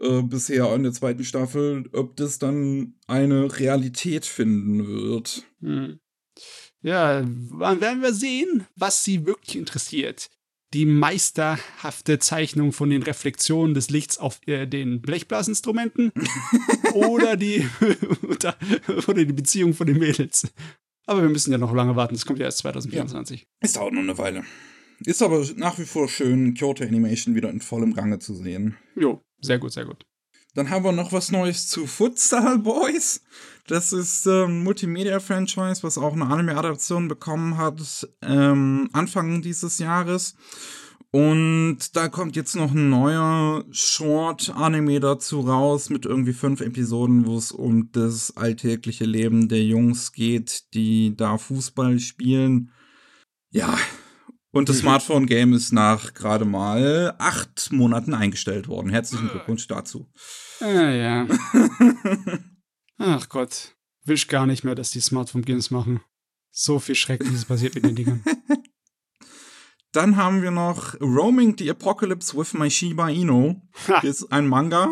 [0.00, 5.44] äh, bisher in der zweiten Staffel, ob das dann eine Realität finden wird.
[5.60, 5.98] Hm.
[6.82, 10.28] Ja, dann werden wir sehen, was sie wirklich interessiert.
[10.74, 16.12] Die meisterhafte Zeichnung von den Reflexionen des Lichts auf äh, den Blechblasinstrumenten
[16.92, 17.66] oder, die,
[19.06, 20.52] oder die Beziehung von den Mädels.
[21.06, 23.40] Aber wir müssen ja noch lange warten, das kommt ja erst 2024.
[23.40, 24.44] Ja, es dauert noch eine Weile.
[25.00, 28.76] Ist aber nach wie vor schön, Kyoto Animation wieder in vollem Gange zu sehen.
[28.96, 30.06] Jo, sehr gut, sehr gut.
[30.54, 33.22] Dann haben wir noch was Neues zu Futsal Boys.
[33.66, 40.36] Das ist ein ähm, Multimedia-Franchise, was auch eine Anime-Adaption bekommen hat, ähm, Anfang dieses Jahres.
[41.10, 47.36] Und da kommt jetzt noch ein neuer Short-Anime dazu raus mit irgendwie fünf Episoden, wo
[47.36, 52.70] es um das alltägliche Leben der Jungs geht, die da Fußball spielen.
[53.50, 53.78] Ja,
[54.54, 54.82] und das mhm.
[54.82, 58.88] Smartphone-Game ist nach gerade mal acht Monaten eingestellt worden.
[58.88, 60.08] Herzlichen Glückwunsch dazu.
[60.60, 61.26] Ah, ja.
[62.98, 63.74] Ach Gott.
[64.04, 66.00] Will ich gar nicht mehr, dass die Smartphone-Games machen.
[66.50, 68.24] So viel Schreckliches passiert mit den Dingern.
[69.92, 73.60] Dann haben wir noch Roaming the Apocalypse with My Shiba Inu.
[73.88, 73.98] Ha.
[74.00, 74.88] Ist ein Manga.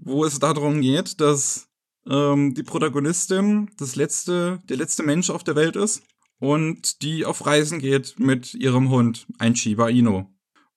[0.00, 1.68] wo es darum geht, dass
[2.08, 6.02] ähm, die Protagonistin das letzte, der letzte Mensch auf der Welt ist
[6.38, 10.26] und die auf Reisen geht mit ihrem Hund, ein Shiba Inu.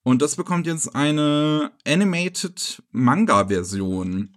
[0.02, 4.36] Und das bekommt jetzt eine Animated Manga-Version,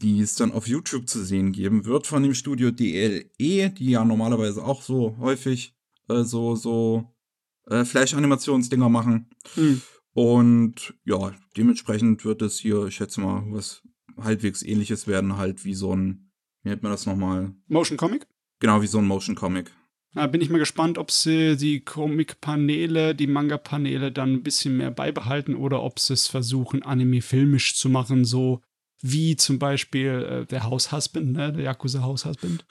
[0.00, 4.04] die es dann auf YouTube zu sehen geben wird von dem Studio DLE, die ja
[4.04, 5.74] normalerweise auch so häufig
[6.08, 7.12] äh, so, so
[7.66, 9.30] äh, Flash-Animationsdinger machen.
[9.56, 9.82] Mhm.
[10.14, 13.82] Und ja, dementsprechend wird es hier, ich schätze mal, was
[14.18, 16.30] halbwegs ähnliches werden, halt wie so ein,
[16.62, 17.54] wie nennt man das nochmal?
[17.66, 18.26] Motion Comic?
[18.60, 19.72] Genau, wie so ein Motion Comic.
[20.14, 24.90] Da bin ich mal gespannt, ob sie die Comic-Paneele, die Manga-Paneele dann ein bisschen mehr
[24.90, 28.60] beibehalten oder ob sie es versuchen, anime-filmisch zu machen, so
[29.00, 32.64] wie zum Beispiel äh, der House-Husband, ne, der Yakuza-House-Husband.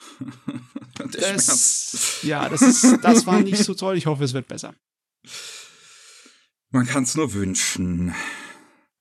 [1.20, 3.96] das, ja, das, ist, das war nicht so toll.
[3.96, 4.74] Ich hoffe, es wird besser.
[6.70, 8.14] Man kann es nur wünschen.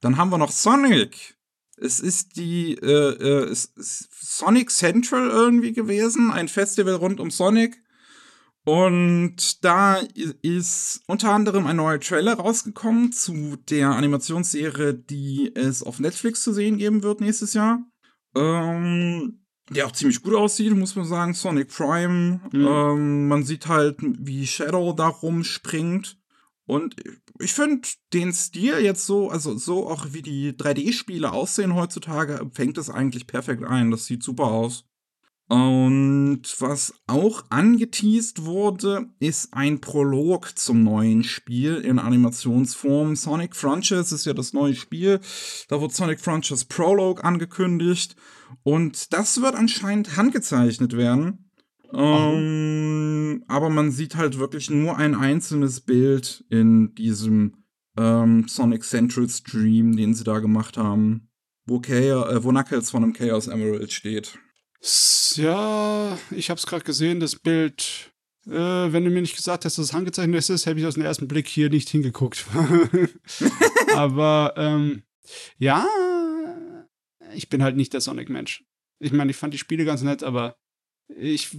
[0.01, 1.37] Dann haben wir noch Sonic.
[1.77, 7.31] Es ist die äh, äh, es ist Sonic Central irgendwie gewesen, ein Festival rund um
[7.31, 7.81] Sonic.
[8.63, 9.95] Und da
[10.43, 16.53] ist unter anderem ein neuer Trailer rausgekommen zu der Animationsserie, die es auf Netflix zu
[16.53, 17.79] sehen geben wird nächstes Jahr.
[18.35, 21.33] Ähm, der auch ziemlich gut aussieht, muss man sagen.
[21.33, 22.41] Sonic Prime.
[22.51, 22.67] Mhm.
[22.67, 26.17] Ähm, man sieht halt, wie Shadow da rumspringt.
[26.65, 26.95] Und
[27.39, 32.77] ich finde den Stil jetzt so, also so auch wie die 3D-Spiele aussehen heutzutage, fängt
[32.77, 33.89] es eigentlich perfekt ein.
[33.91, 34.85] Das sieht super aus.
[35.51, 43.17] Und was auch angeteased wurde, ist ein Prolog zum neuen Spiel in Animationsform.
[43.17, 45.19] Sonic Frontiers ist ja das neue Spiel.
[45.67, 48.15] Da wird Sonic Frontiers Prolog angekündigt.
[48.63, 51.51] Und das wird anscheinend handgezeichnet werden.
[51.93, 57.65] Ähm, aber man sieht halt wirklich nur ein einzelnes Bild in diesem
[57.97, 61.27] ähm, Sonic Central Stream, den sie da gemacht haben,
[61.65, 64.39] wo, Chaos, äh, wo Knuckles von einem Chaos Emerald steht.
[65.35, 68.11] Ja, ich habe es gerade gesehen, das Bild.
[68.47, 71.03] Äh, wenn du mir nicht gesagt hast, dass es handgezeichnet ist, hätte ich aus dem
[71.03, 72.45] ersten Blick hier nicht hingeguckt.
[73.95, 75.03] Aber ähm,
[75.57, 75.87] ja,
[77.33, 78.63] ich bin halt nicht der Sonic-Mensch.
[78.99, 80.55] Ich meine, ich fand die Spiele ganz nett, aber
[81.07, 81.55] ich,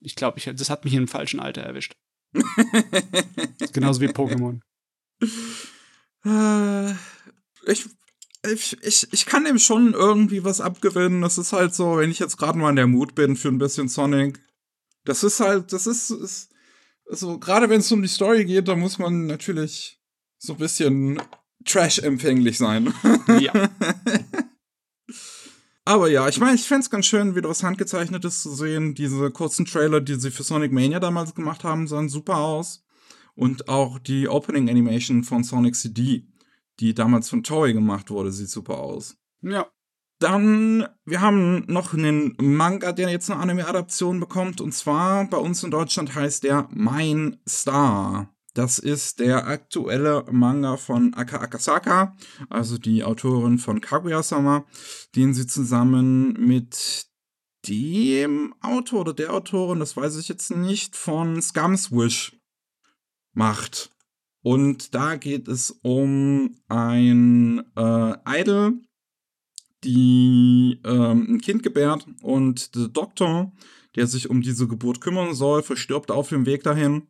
[0.00, 1.96] ich glaube, ich, das hat mich in einem falschen Alter erwischt.
[3.72, 4.60] Genauso wie Pokémon.
[6.24, 6.92] Äh,
[7.66, 7.86] ich
[8.52, 11.22] ich, ich, ich kann ihm schon irgendwie was abgewinnen.
[11.22, 13.58] Das ist halt so, wenn ich jetzt gerade mal in der Mut bin für ein
[13.58, 14.40] bisschen Sonic.
[15.04, 16.50] Das ist halt, das ist, ist
[17.08, 20.00] also gerade wenn es um die Story geht, da muss man natürlich
[20.38, 21.22] so ein bisschen
[21.64, 22.92] Trash-empfänglich sein.
[23.40, 23.52] Ja.
[25.84, 28.96] Aber ja, ich meine, ich fände es ganz schön, wieder was Handgezeichnetes zu sehen.
[28.96, 32.84] Diese kurzen Trailer, die sie für Sonic Mania damals gemacht haben, sahen super aus.
[33.36, 36.26] Und auch die Opening Animation von Sonic CD
[36.80, 39.16] die damals von Toei gemacht wurde, sieht super aus.
[39.42, 39.66] Ja.
[40.18, 44.62] Dann, wir haben noch einen Manga, der jetzt eine Anime-Adaption bekommt.
[44.62, 48.34] Und zwar bei uns in Deutschland heißt der Mein Star.
[48.54, 52.16] Das ist der aktuelle Manga von Aka Akasaka,
[52.48, 54.64] also die Autorin von Kaguya-sama,
[55.14, 57.06] den sie zusammen mit
[57.68, 62.34] dem Autor oder der Autorin, das weiß ich jetzt nicht, von Scum's Wish
[63.34, 63.90] macht.
[64.46, 68.74] Und da geht es um ein äh, Idol,
[69.82, 73.52] die ähm, ein Kind gebärt und der Doktor,
[73.96, 77.08] der sich um diese Geburt kümmern soll, verstirbt auf dem Weg dahin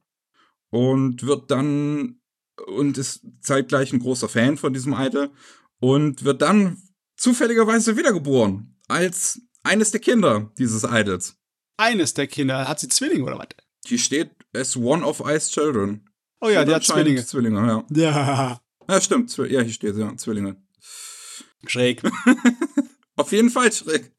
[0.70, 2.22] und wird dann
[2.68, 5.30] und ist zeitgleich ein großer Fan von diesem Idol
[5.78, 6.80] und wird dann
[7.18, 11.36] zufälligerweise wiedergeboren als eines der Kinder dieses Idols.
[11.76, 12.66] Eines der Kinder?
[12.66, 13.48] Hat sie Zwillinge oder was?
[13.88, 16.08] Die steht as one of Ice Children.
[16.40, 17.24] Oh ja, der hat Zwillinge.
[17.24, 17.84] Zwillinge, ja.
[17.90, 18.60] Ja.
[18.88, 19.36] Ja, stimmt.
[19.36, 20.56] Ja, hier steht ja, Zwillinge.
[21.66, 22.02] Schräg.
[23.16, 24.12] Auf jeden Fall schräg.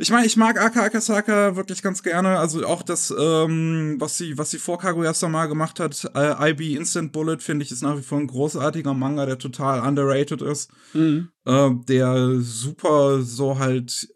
[0.00, 2.38] Ich meine, ich mag Aka Akasaka wirklich ganz gerne.
[2.38, 7.10] Also auch das, ähm, was sie, was sie vor Kaguya-sama gemacht hat, äh, IB Instant
[7.12, 10.70] Bullet, finde ich, ist nach wie vor ein großartiger Manga, der total underrated ist.
[10.92, 11.30] Mhm.
[11.44, 14.08] Äh, der super so halt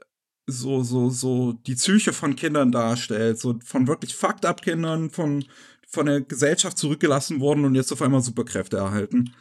[0.46, 3.40] so, so, so die Psyche von Kindern darstellt.
[3.40, 5.44] So von wirklich fucked up Kindern, von
[5.92, 9.34] von der Gesellschaft zurückgelassen worden und jetzt auf einmal Superkräfte erhalten.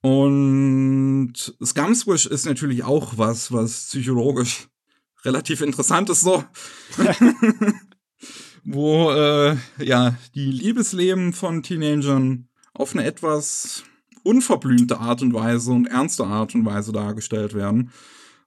[0.00, 1.32] Und
[1.64, 4.68] Scumswish ist natürlich auch was, was psychologisch
[5.24, 6.44] relativ interessant ist, so.
[8.64, 13.82] Wo, äh, ja, die Liebesleben von Teenagern auf eine etwas
[14.24, 17.90] unverblümte Art und Weise und ernste Art und Weise dargestellt werden.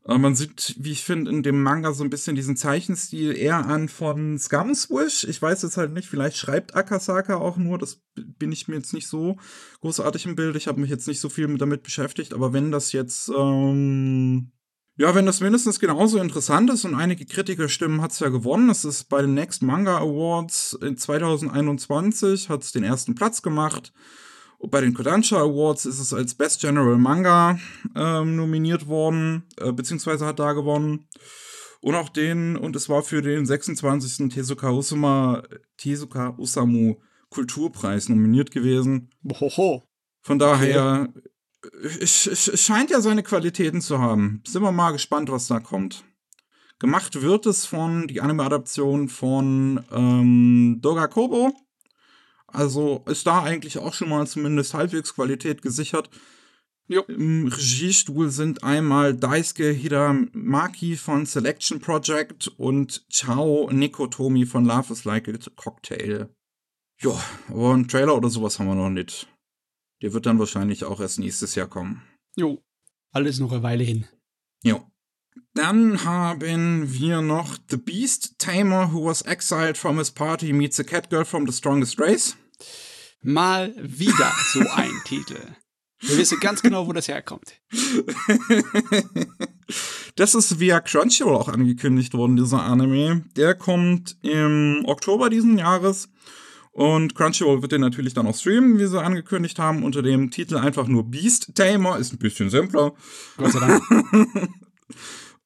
[0.05, 3.65] Äh, man sieht, wie ich finde, in dem Manga so ein bisschen diesen Zeichenstil eher
[3.65, 5.25] an von Scumswish.
[5.25, 8.93] Ich weiß jetzt halt nicht, vielleicht schreibt Akasaka auch nur, das bin ich mir jetzt
[8.93, 9.37] nicht so
[9.81, 10.55] großartig im Bild.
[10.55, 14.51] Ich habe mich jetzt nicht so viel damit beschäftigt, aber wenn das jetzt, ähm,
[14.97, 18.69] Ja, wenn das mindestens genauso interessant ist und einige Kritikerstimmen hat es ja gewonnen.
[18.69, 23.93] Es ist bei den Next Manga Awards in 2021 hat es den ersten Platz gemacht.
[24.61, 27.57] Und bei den Kodansha Awards ist es als Best General Manga
[27.95, 31.07] ähm, nominiert worden, äh, beziehungsweise hat da gewonnen.
[31.81, 34.29] Und auch den, und es war für den 26.
[34.29, 35.41] Tezuka, Usama,
[35.77, 36.97] Tezuka Usamu
[37.31, 39.09] Kulturpreis nominiert gewesen.
[39.39, 39.81] Hoho.
[40.21, 41.11] Von daher,
[41.99, 44.43] es, es scheint ja seine Qualitäten zu haben.
[44.45, 46.03] Sind wir mal gespannt, was da kommt.
[46.77, 51.51] Gemacht wird es von, die Anime-Adaption von ähm, Doga Kobo.
[52.53, 56.09] Also ist da eigentlich auch schon mal zumindest halbwegs Qualität gesichert.
[56.87, 57.03] Jo.
[57.03, 65.05] Im Regiestuhl sind einmal Daisuke Hiramaki von Selection Project und Chao Nikotomi von Love is
[65.05, 66.29] Like a Cocktail.
[66.99, 69.27] Ja, aber einen Trailer oder sowas haben wir noch nicht.
[70.01, 72.01] Der wird dann wahrscheinlich auch erst nächstes Jahr kommen.
[72.35, 72.61] Jo.
[73.11, 74.05] Alles noch eine Weile hin.
[74.63, 74.85] Jo.
[75.53, 80.83] Dann haben wir noch The Beast Tamer, who was exiled from his party, meets a
[80.83, 82.35] cat girl from the strongest race.
[83.21, 85.39] Mal wieder so ein Titel.
[86.03, 87.61] Wir wissen ganz genau, wo das herkommt.
[90.15, 93.25] das ist via Crunchyroll auch angekündigt worden, dieser Anime.
[93.35, 96.09] Der kommt im Oktober diesen Jahres.
[96.71, 100.57] Und Crunchyroll wird den natürlich dann auch streamen, wie sie angekündigt haben, unter dem Titel
[100.57, 101.99] einfach nur Beast Tamer.
[101.99, 102.93] Ist ein bisschen simpler.
[103.37, 103.83] Gott sei Dank.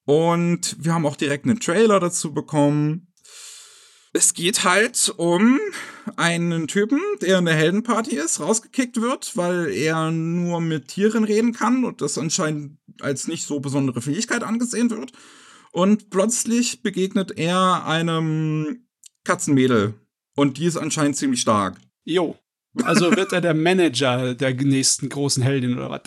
[0.05, 3.04] Und wir haben auch direkt einen Trailer dazu bekommen.
[4.15, 5.59] Es geht halt um
[6.15, 11.51] einen Typen, der in der Heldenparty ist, rausgekickt wird, weil er nur mit Tieren reden
[11.51, 15.11] kann und das anscheinend als nicht so besondere Fähigkeit angesehen wird.
[15.73, 18.87] Und plötzlich begegnet er einem
[19.25, 19.95] Katzenmädel.
[20.33, 21.75] Und die ist anscheinend ziemlich stark.
[22.05, 22.37] Jo.
[22.83, 26.01] Also wird er der Manager der nächsten großen Heldin oder was?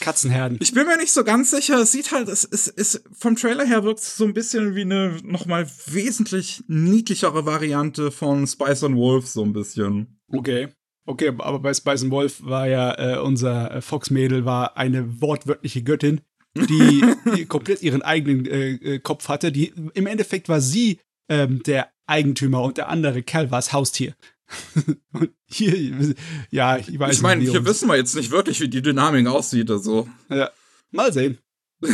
[0.00, 0.58] Katzenherden.
[0.60, 1.78] Ich bin mir nicht so ganz sicher.
[1.80, 4.82] Es sieht halt, es ist, es, vom Trailer her wirkt es so ein bisschen wie
[4.82, 10.20] eine nochmal wesentlich niedlichere Variante von Spice and Wolf, so ein bisschen.
[10.28, 10.68] Okay.
[11.04, 15.82] Okay, aber bei Spice and Wolf war ja äh, unser äh, Fox-Mädel war eine wortwörtliche
[15.82, 16.20] Göttin,
[16.54, 17.04] die,
[17.36, 19.50] die komplett ihren eigenen äh, äh, Kopf hatte.
[19.50, 24.14] Die, Im Endeffekt war sie ähm, der Eigentümer und der andere Kerl war das Haustier.
[25.12, 26.14] und hier,
[26.50, 29.26] ja, ich weiß Ich meine, hier uns- wissen wir jetzt nicht wirklich, wie die Dynamik
[29.26, 30.08] aussieht, also.
[30.28, 30.50] Ja.
[30.90, 31.38] Mal sehen.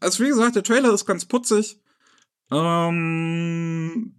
[0.00, 1.78] Also wie gesagt, der Trailer ist ganz putzig.
[2.50, 4.14] Ähm,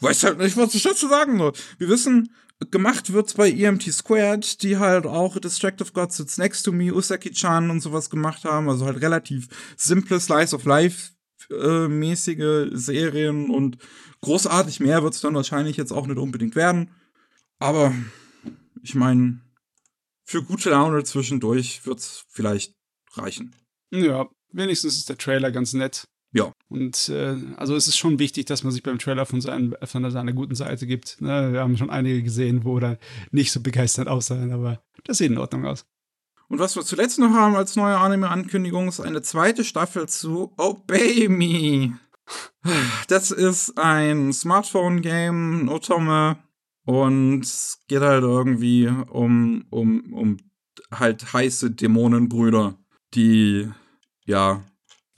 [0.00, 1.52] weiß halt nicht, was ich dazu sagen soll.
[1.78, 2.34] Wir wissen,
[2.70, 7.70] gemacht wird's bei EMT Squared, die halt auch Distractive God Sits Next to Me, Usaki-chan
[7.70, 8.68] und sowas gemacht haben.
[8.68, 11.10] Also halt relativ simple Slice of Life
[11.50, 13.78] mäßige Serien und
[14.20, 16.90] großartig mehr wird's dann wahrscheinlich jetzt auch nicht unbedingt werden.
[17.58, 17.94] Aber
[18.82, 19.40] ich meine,
[20.24, 22.74] für gute Laune zwischendurch wird's vielleicht
[23.12, 23.54] reichen.
[23.90, 26.04] Ja, wenigstens ist der Trailer ganz nett.
[26.32, 26.52] Ja.
[26.68, 30.10] Und äh, also es ist schon wichtig, dass man sich beim Trailer von, seinen, von
[30.10, 31.20] seiner guten Seite gibt.
[31.20, 31.52] Ne?
[31.52, 32.98] Wir haben schon einige gesehen, wo da
[33.30, 35.86] nicht so begeistert aussahen, aber das sieht in Ordnung aus.
[36.48, 41.28] Und was wir zuletzt noch haben als neue Anime-Ankündigung, ist eine zweite Staffel zu Obey
[41.28, 41.98] Me.
[43.08, 46.38] Das ist ein Smartphone-Game, Otome.
[46.84, 50.36] Und es geht halt irgendwie um, um, um
[50.92, 52.78] halt heiße Dämonenbrüder,
[53.14, 53.68] die,
[54.24, 54.64] ja,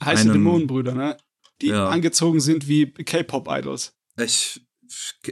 [0.03, 1.17] Heiße Einen- Dämonenbrüder, ne?
[1.61, 1.89] Die Ja.
[1.89, 3.93] angezogen sind wie K-Pop-Idols.
[4.17, 4.65] Ich,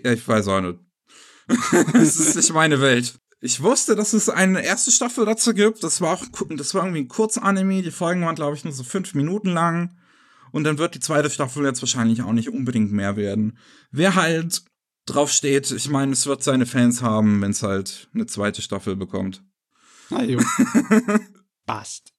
[0.03, 0.79] ich weiß auch nicht.
[1.93, 3.17] Es ist nicht meine Welt.
[3.39, 5.83] Ich wusste, dass es eine erste Staffel dazu gibt.
[5.83, 7.83] Das war auch, das war irgendwie ein Kurzanime.
[7.83, 9.95] Die Folgen waren, glaube ich, nur so fünf Minuten lang.
[10.51, 13.57] Und dann wird die zweite Staffel jetzt wahrscheinlich auch nicht unbedingt mehr werden.
[13.91, 14.63] Wer halt
[15.05, 18.95] drauf steht, ich meine, es wird seine Fans haben, wenn es halt eine zweite Staffel
[18.95, 19.43] bekommt.
[20.09, 20.41] Na jo.
[21.65, 22.13] Passt.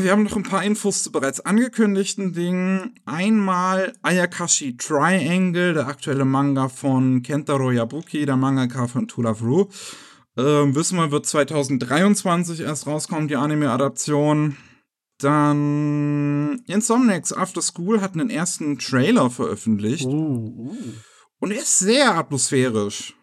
[0.00, 2.98] Wir haben noch ein paar Infos zu bereits angekündigten Dingen.
[3.04, 9.68] Einmal Ayakashi Triangle, der aktuelle Manga von Kentaro Yabuki, der Mangaka von To Love Ru.
[10.38, 14.56] Ähm, wissen wir, wird 2023 erst rauskommen, die Anime-Adaption.
[15.18, 20.06] Dann Insomniacs After School hat einen ersten Trailer veröffentlicht.
[20.06, 20.76] Uh, uh.
[21.40, 23.16] Und er ist sehr atmosphärisch.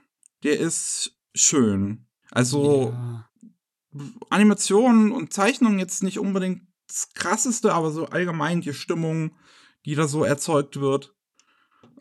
[0.44, 2.06] Der ist schön.
[2.32, 3.30] Also, Ja.
[4.30, 9.38] Animationen und Zeichnungen jetzt nicht unbedingt das krasseste, aber so allgemein die Stimmung,
[9.86, 11.16] die da so erzeugt wird,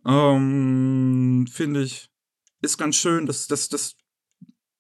[0.05, 2.11] ähm, finde ich,
[2.63, 3.27] ist ganz schön.
[3.27, 3.95] Das, das, das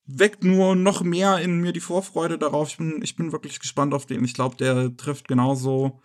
[0.07, 2.71] weckt nur noch mehr in mir die Vorfreude darauf.
[2.71, 4.25] Ich bin, ich bin wirklich gespannt auf den.
[4.25, 6.01] Ich glaube, der trifft genauso,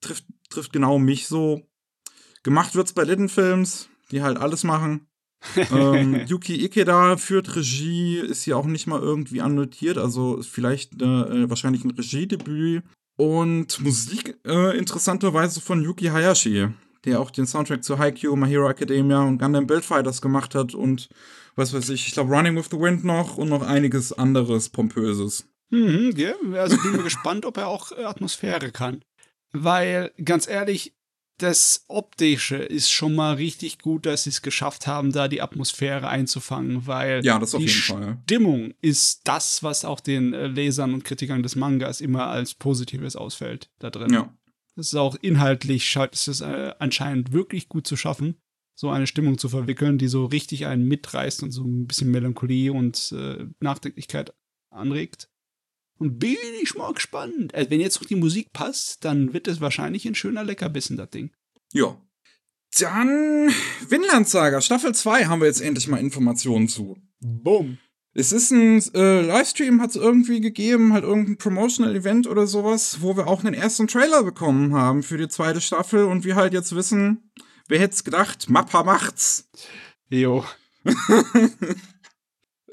[0.00, 1.62] trifft, trifft genau mich so.
[2.42, 5.06] Gemacht wird's bei Lidden Films, die halt alles machen.
[5.72, 11.00] ähm, Yuki Ikeda führt Regie, ist hier auch nicht mal irgendwie annotiert, also ist vielleicht
[11.00, 12.82] äh, wahrscheinlich ein Regiedebüt.
[13.16, 16.68] Und Musik äh, interessanterweise von Yuki Hayashi,
[17.04, 20.74] der auch den Soundtrack zu Haikyuu, My Hero Academia und Gundam Build Fighters gemacht hat
[20.74, 21.08] und
[21.56, 25.48] was weiß ich, ich glaube Running with the Wind noch und noch einiges anderes Pompöses.
[25.70, 29.02] Mhm, ja, also bin mir gespannt, ob er auch äh, Atmosphäre kann.
[29.52, 30.94] Weil, ganz ehrlich,
[31.38, 36.08] das Optische ist schon mal richtig gut, dass sie es geschafft haben, da die Atmosphäre
[36.08, 38.18] einzufangen, weil ja, das auf die jeden Fall.
[38.24, 43.16] Stimmung ist das, was auch den äh, Lesern und Kritikern des Mangas immer als Positives
[43.16, 44.12] ausfällt da drin.
[44.12, 44.34] Ja.
[44.76, 48.36] Das ist auch inhaltlich, scheint es äh, anscheinend wirklich gut zu schaffen,
[48.80, 52.72] so eine Stimmung zu verwickeln, die so richtig einen mitreißt und so ein bisschen Melancholie
[52.72, 54.32] und äh, Nachdenklichkeit
[54.70, 55.28] anregt.
[55.98, 57.54] Und bin ich mal gespannt.
[57.54, 61.10] Also wenn jetzt noch die Musik passt, dann wird es wahrscheinlich ein schöner Leckerbissen, das
[61.10, 61.30] Ding.
[61.74, 62.00] Ja.
[62.78, 63.50] Dann
[63.86, 66.96] Vinland Saga, Staffel 2 haben wir jetzt endlich mal Informationen zu.
[67.20, 67.76] Boom.
[68.14, 73.14] Es ist ein äh, Livestream, hat es irgendwie gegeben, halt irgendein Promotional-Event oder sowas, wo
[73.14, 76.74] wir auch einen ersten Trailer bekommen haben für die zweite Staffel und wir halt jetzt
[76.74, 77.30] wissen,
[77.70, 79.48] wer hätte es gedacht, Mappa macht's.
[80.08, 80.44] Jo.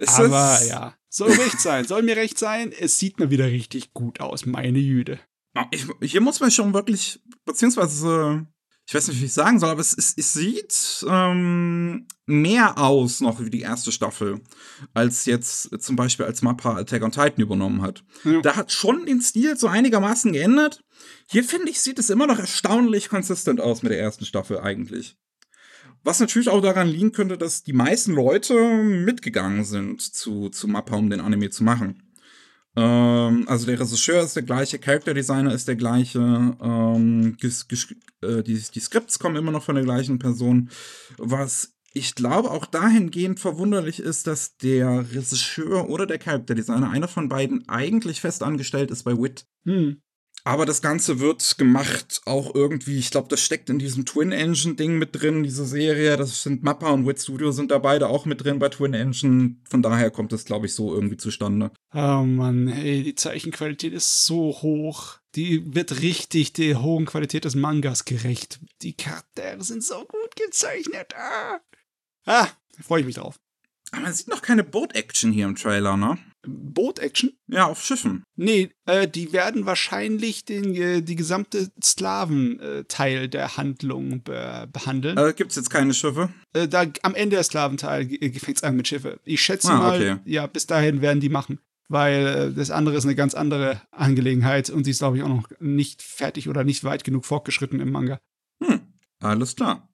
[0.05, 2.71] Aber ja, soll recht sein, soll mir recht sein.
[2.71, 5.19] Es sieht mir wieder richtig gut aus, meine Jüde.
[6.01, 8.45] Hier muss man schon wirklich, beziehungsweise,
[8.87, 13.19] ich weiß nicht, wie ich sagen soll, aber es, es, es sieht ähm, mehr aus
[13.19, 14.39] noch wie die erste Staffel,
[14.93, 18.05] als jetzt zum Beispiel als Mappa Attack on Titan übernommen hat.
[18.23, 18.39] Ja.
[18.39, 20.79] Da hat schon den Stil so einigermaßen geändert.
[21.29, 25.17] Hier finde ich, sieht es immer noch erstaunlich konsistent aus mit der ersten Staffel eigentlich.
[26.05, 30.95] Was natürlich auch daran liegen könnte, dass die meisten Leute mitgegangen sind zu, zu Mappa,
[30.95, 32.06] um den Anime zu machen.
[32.77, 37.35] Ähm, also der Regisseur ist der gleiche, Character Designer ist der gleiche, ähm,
[38.21, 40.69] äh, die, die Skripts kommen immer noch von der gleichen Person.
[41.17, 47.07] Was ich glaube auch dahingehend verwunderlich ist, dass der Regisseur oder der Character Designer, einer
[47.07, 49.47] von beiden, eigentlich fest angestellt ist bei WIT.
[49.65, 50.01] Hm.
[50.47, 54.75] Aber das Ganze wird gemacht auch irgendwie, ich glaube, das steckt in diesem Twin Engine
[54.75, 56.15] Ding mit drin, diese Serie.
[56.15, 59.57] Das sind Mappa und Wit Studio sind da beide auch mit drin bei Twin Engine.
[59.69, 61.71] Von daher kommt es, glaube ich, so irgendwie zustande.
[61.93, 65.17] Oh Mann, ey, die Zeichenqualität ist so hoch.
[65.35, 68.61] Die wird richtig der hohen Qualität des Mangas gerecht.
[68.83, 71.13] Die Charaktere sind so gut gezeichnet.
[71.13, 71.59] Ah,
[72.25, 72.47] ah
[72.81, 73.37] freue ich mich drauf.
[73.97, 76.19] Aber man sieht noch keine Boat-Action hier im Trailer, ne?
[76.45, 77.31] Boot-Action?
[77.47, 78.23] Ja, auf Schiffen.
[78.35, 85.17] Nee, äh, die werden wahrscheinlich den, äh, die gesamte Sklaventeil äh, der Handlung be behandeln.
[85.17, 86.29] Äh, Gibt es jetzt keine Schiffe?
[86.53, 89.19] Äh, da, am Ende der Sklaventeil fängt es an mit Schiffe.
[89.23, 90.17] Ich schätze ah, mal, okay.
[90.25, 91.59] ja, bis dahin werden die machen.
[91.89, 95.29] Weil äh, das andere ist eine ganz andere Angelegenheit und sie ist, glaube ich, auch
[95.29, 98.19] noch nicht fertig oder nicht weit genug fortgeschritten im Manga.
[98.63, 98.81] Hm,
[99.21, 99.89] alles klar.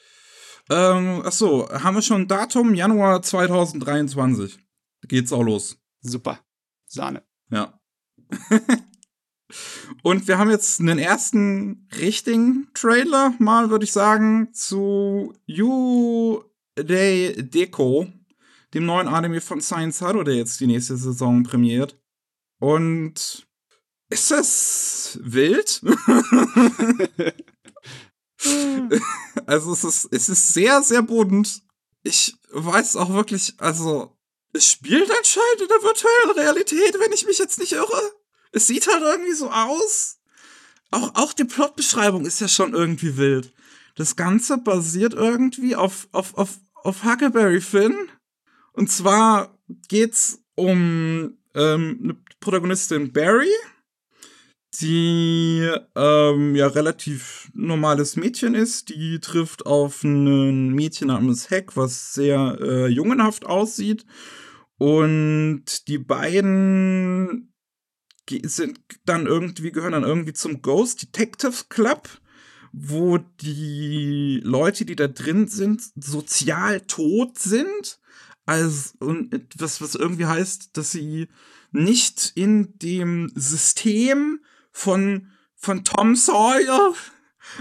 [0.70, 2.74] Ähm, achso, haben wir schon ein Datum?
[2.74, 4.58] Januar 2023.
[5.08, 5.78] Geht's auch los.
[6.02, 6.40] Super.
[6.88, 7.24] Sahne.
[7.50, 7.80] Ja.
[10.04, 16.44] Und wir haben jetzt einen ersten richtigen Trailer, mal würde ich sagen, zu You
[16.78, 18.08] Day Deco,
[18.74, 22.00] dem neuen Anime von Science Haro, der jetzt die nächste Saison premiert.
[22.60, 23.48] Und
[24.10, 25.82] ist es wild?
[29.46, 31.62] also es ist, es ist sehr, sehr bunt.
[32.04, 34.18] Ich weiß auch wirklich, also
[34.54, 38.12] es spielt anscheinend in der virtuellen Realität, wenn ich mich jetzt nicht irre.
[38.52, 40.20] Es sieht halt irgendwie so aus.
[40.92, 43.52] Auch, auch die Plotbeschreibung ist ja schon irgendwie wild.
[43.96, 47.96] Das Ganze basiert irgendwie auf, auf, auf, auf Huckleberry Finn.
[48.74, 53.52] Und zwar geht's um ähm, eine Protagonistin Barry,
[54.82, 58.90] die ähm, ja relativ normales Mädchen ist.
[58.90, 64.06] Die trifft auf ein Mädchen namens Heck, was sehr äh, jungenhaft aussieht
[64.78, 67.54] und die beiden
[68.44, 72.10] sind dann irgendwie, gehören dann irgendwie zum Ghost Detective Club,
[72.74, 78.02] wo die Leute, die da drin sind, sozial tot sind.
[78.46, 81.30] Also, und etwas, was irgendwie heißt, dass sie
[81.72, 84.42] nicht in dem System
[84.74, 86.94] von, von Tom Sawyer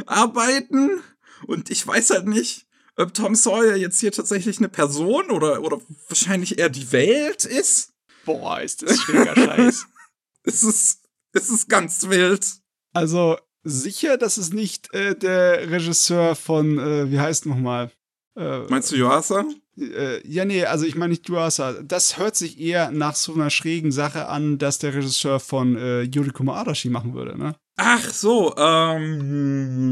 [0.07, 1.03] arbeiten.
[1.47, 5.81] Und ich weiß halt nicht, ob Tom Sawyer jetzt hier tatsächlich eine Person oder, oder
[6.09, 7.93] wahrscheinlich eher die Welt ist.
[8.25, 9.87] Boah, ist das schwieriger Scheiß.
[10.45, 12.47] es ist, es ist ganz wild.
[12.93, 17.91] Also sicher, dass es nicht äh, der Regisseur von, äh, wie heißt nochmal?
[18.37, 19.45] Äh, Meinst du Yuasa?
[19.79, 21.83] Äh, ja, nee, also ich meine nicht Yuasa.
[21.83, 26.03] Das hört sich eher nach so einer schrägen Sache an, dass der Regisseur von äh,
[26.03, 27.55] Yuriko Arashi machen würde, ne?
[27.77, 29.89] Ach so, ähm.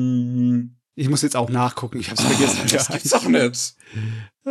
[0.97, 2.61] Ich muss jetzt auch nachgucken, ich hab's vergessen.
[2.62, 3.74] Oh, das gibt's doch nicht.
[4.45, 4.51] Äh.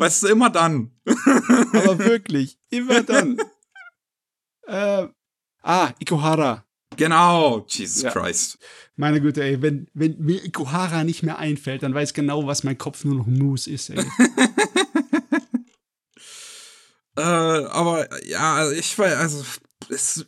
[0.00, 0.92] Weißt du, immer dann.
[1.72, 3.38] Aber wirklich, immer dann.
[4.66, 5.08] äh,
[5.62, 6.64] ah, Ikuhara.
[6.96, 8.10] Genau, Jesus Ja.
[8.10, 8.58] Christ.
[8.96, 12.78] Meine Güte, ey, wenn, wenn mir Ikuhara nicht mehr einfällt, dann weiß genau, was mein
[12.78, 13.98] Kopf nur noch Mousse ist, ey.
[17.14, 19.44] Äh, aber ja, also ich weiß, also
[19.90, 20.24] es,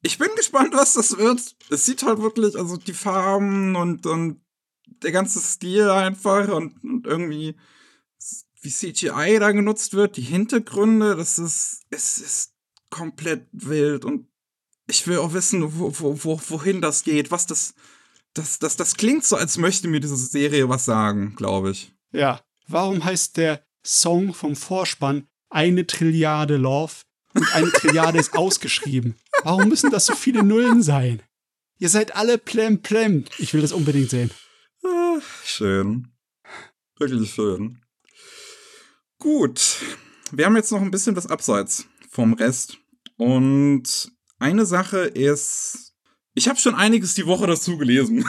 [0.00, 1.40] ich bin gespannt, was das wird.
[1.70, 4.40] Es sieht halt wirklich, also die Farben und, und
[4.86, 7.56] der ganze Stil einfach und, und irgendwie
[8.62, 12.54] wie CGI da genutzt wird, die Hintergründe, das ist, es ist
[12.90, 14.26] komplett wild und
[14.88, 17.74] ich will auch wissen, wo, wo, wo, wohin das geht, was das,
[18.34, 21.92] das, das, das klingt so, als möchte mir diese Serie was sagen, glaube ich.
[22.12, 26.94] Ja, warum heißt der Song vom Vorspann eine Trilliarde Love
[27.34, 29.14] und eine Trilliarde ist ausgeschrieben?
[29.44, 31.22] Warum müssen das so viele Nullen sein?
[31.78, 33.24] Ihr seid alle plem plem.
[33.38, 34.30] Ich will das unbedingt sehen.
[35.44, 36.08] Schön.
[36.98, 37.82] Wirklich schön.
[39.18, 39.76] Gut.
[40.32, 42.78] Wir haben jetzt noch ein bisschen was abseits vom Rest.
[43.16, 45.94] Und eine Sache ist,
[46.34, 48.24] ich habe schon einiges die Woche dazu gelesen.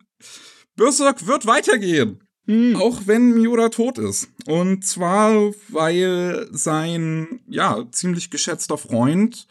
[0.76, 2.20] Berserk wird weitergehen.
[2.46, 2.76] Hm.
[2.76, 4.28] Auch wenn Miura tot ist.
[4.46, 9.46] Und zwar, weil sein, ja, ziemlich geschätzter Freund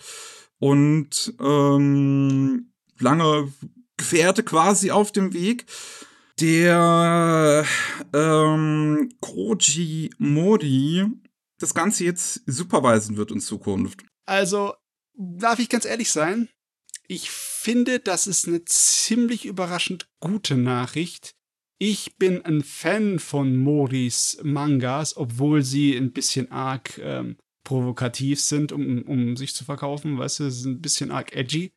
[0.58, 3.54] und ähm, lange
[3.98, 5.66] Gefährte quasi auf dem Weg,
[6.40, 7.66] der
[8.14, 11.06] ähm, Koji Mori,
[11.60, 14.04] das Ganze jetzt supervisen wird in Zukunft.
[14.26, 14.74] Also,
[15.18, 16.50] darf ich ganz ehrlich sein?
[17.08, 21.32] Ich finde, das ist eine ziemlich überraschend gute Nachricht.
[21.80, 28.72] Ich bin ein Fan von Moris Mangas, obwohl sie ein bisschen arg ähm, provokativ sind,
[28.72, 31.72] um, um sich zu verkaufen, weißt du, sie sind ein bisschen arg edgy.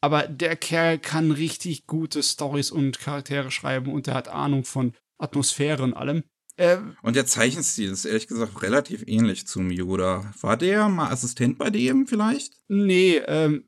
[0.00, 4.94] Aber der Kerl kann richtig gute Stories und Charaktere schreiben und er hat Ahnung von
[5.18, 6.24] Atmosphäre und allem.
[6.58, 10.34] Äh, Und der Zeichenstil ist ehrlich gesagt relativ ähnlich zu Miura.
[10.40, 12.54] War der mal Assistent bei dem vielleicht?
[12.66, 13.64] Nee, ähm,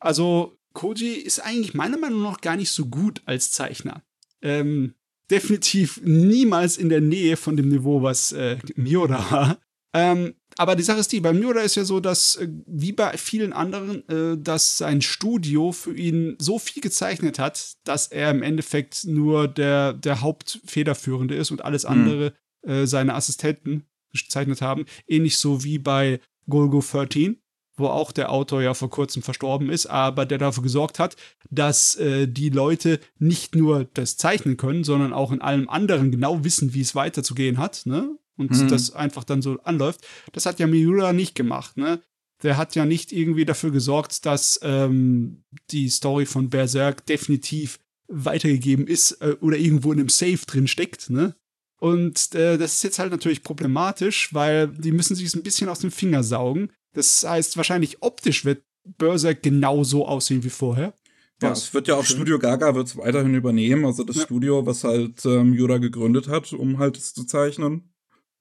[0.00, 4.02] also Koji ist eigentlich meiner Meinung nach gar nicht so gut als Zeichner.
[4.42, 4.94] Ähm,
[5.30, 9.58] definitiv niemals in der Nähe von dem Niveau, was äh, Miura war.
[9.92, 13.16] Ähm, aber die Sache ist die, bei Miura ist ja so, dass, äh, wie bei
[13.16, 18.42] vielen anderen, äh, dass sein Studio für ihn so viel gezeichnet hat, dass er im
[18.42, 24.84] Endeffekt nur der, der Hauptfederführende ist und alles andere äh, seine Assistenten gezeichnet haben.
[25.06, 27.40] Ähnlich so wie bei Golgo 13,
[27.76, 31.16] wo auch der Autor ja vor kurzem verstorben ist, aber der dafür gesorgt hat,
[31.50, 36.44] dass äh, die Leute nicht nur das zeichnen können, sondern auch in allem anderen genau
[36.44, 38.16] wissen, wie es weiterzugehen hat, ne?
[38.40, 38.68] Und Mhm.
[38.68, 40.00] das einfach dann so anläuft.
[40.32, 42.00] Das hat ja Miura nicht gemacht, ne?
[42.42, 47.78] Der hat ja nicht irgendwie dafür gesorgt, dass ähm, die Story von Berserk definitiv
[48.08, 51.34] weitergegeben ist äh, oder irgendwo in einem Safe drin steckt, ne?
[51.80, 55.80] Und äh, das ist jetzt halt natürlich problematisch, weil die müssen sich ein bisschen aus
[55.80, 56.70] dem Finger saugen.
[56.94, 58.62] Das heißt, wahrscheinlich optisch wird
[58.98, 60.94] Berserk genauso aussehen wie vorher.
[61.42, 62.04] Ja, es wird ja auch.
[62.04, 64.22] Studio Gaga wird es weiterhin übernehmen, also das Ja.
[64.22, 67.92] Studio, was halt ähm, Miura gegründet hat, um halt es zu zeichnen.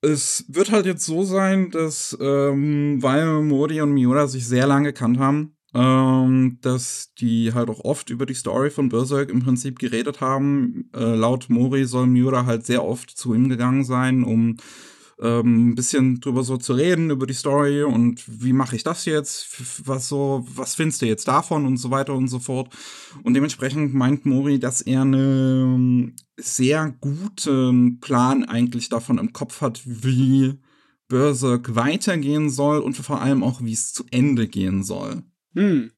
[0.02, 4.94] Es wird halt jetzt so sein, dass, ähm, weil Mori und Miura sich sehr lange
[4.94, 9.78] gekannt haben, ähm, dass die halt auch oft über die Story von Berserk im Prinzip
[9.78, 10.90] geredet haben.
[10.96, 14.56] Äh, laut Mori soll Miura halt sehr oft zu ihm gegangen sein, um
[15.22, 19.06] ähm, ein bisschen drüber so zu reden, über die Story und wie mache ich das
[19.06, 22.74] jetzt, was so, was findest du jetzt davon und so weiter und so fort.
[23.24, 29.82] Und dementsprechend meint Mori, dass er einen sehr guten Plan eigentlich davon im Kopf hat,
[29.86, 30.60] wie
[31.10, 35.24] Berserk weitergehen soll und vor allem auch, wie es zu Ende gehen soll.
[35.54, 35.92] Hm.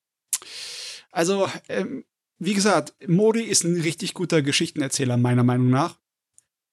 [1.12, 2.06] Also, ähm,
[2.40, 6.01] wie gesagt, Mori ist ein richtig guter Geschichtenerzähler, meiner Meinung nach.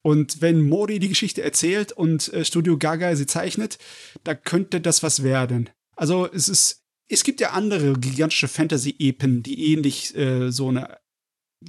[0.01, 3.77] Und wenn Mori die Geschichte erzählt und äh, Studio Gaga sie zeichnet,
[4.23, 5.69] da könnte das was werden.
[5.95, 10.97] Also, es ist, es gibt ja andere gigantische Fantasy-Epen, die ähnlich äh, so eine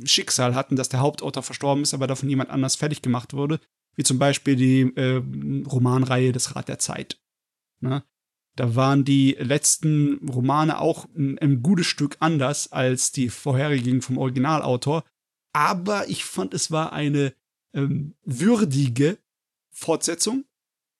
[0.04, 3.60] Schicksal hatten, dass der Hauptautor verstorben ist, aber davon jemand anders fertig gemacht wurde.
[3.96, 5.20] Wie zum Beispiel die äh,
[5.66, 7.20] Romanreihe Das Rad der Zeit.
[7.80, 8.04] Ne?
[8.56, 14.18] Da waren die letzten Romane auch ein, ein gutes Stück anders als die vorherigen vom
[14.18, 15.04] Originalautor.
[15.52, 17.34] Aber ich fand, es war eine
[17.74, 19.18] ähm, würdige
[19.70, 20.44] Fortsetzung.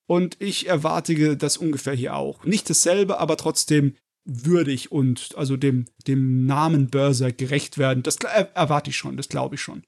[0.07, 2.45] Und ich erwarte das ungefähr hier auch.
[2.45, 3.95] Nicht dasselbe, aber trotzdem
[4.25, 8.03] würdig und also dem, dem Namen Berserk gerecht werden.
[8.03, 9.85] Das äh, erwarte ich schon, das glaube ich schon,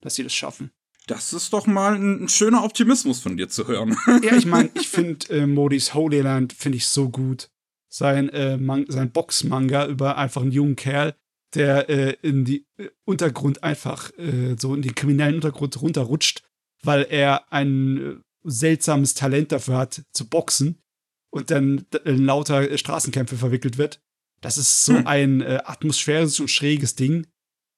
[0.00, 0.70] dass sie das schaffen.
[1.06, 3.96] Das ist doch mal ein, ein schöner Optimismus von dir zu hören.
[4.22, 7.50] Ja, ich meine, ich finde äh, Modis Holy Land finde ich so gut.
[7.88, 8.58] Sein, äh,
[8.88, 11.14] sein Box-Manga über einfach einen jungen Kerl,
[11.54, 16.42] der äh, in die äh, Untergrund einfach äh, so in den kriminellen Untergrund runterrutscht,
[16.82, 20.82] weil er einen äh, seltsames Talent dafür hat, zu boxen
[21.30, 24.00] und dann in lauter Straßenkämpfe verwickelt wird.
[24.40, 25.06] Das ist so hm.
[25.06, 27.26] ein äh, atmosphärisches und schräges Ding.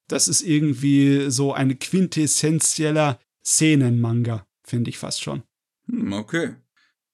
[0.09, 5.43] Das ist irgendwie so ein quintessentieller Szenenmanga, finde ich fast schon.
[5.89, 6.55] Hm, okay.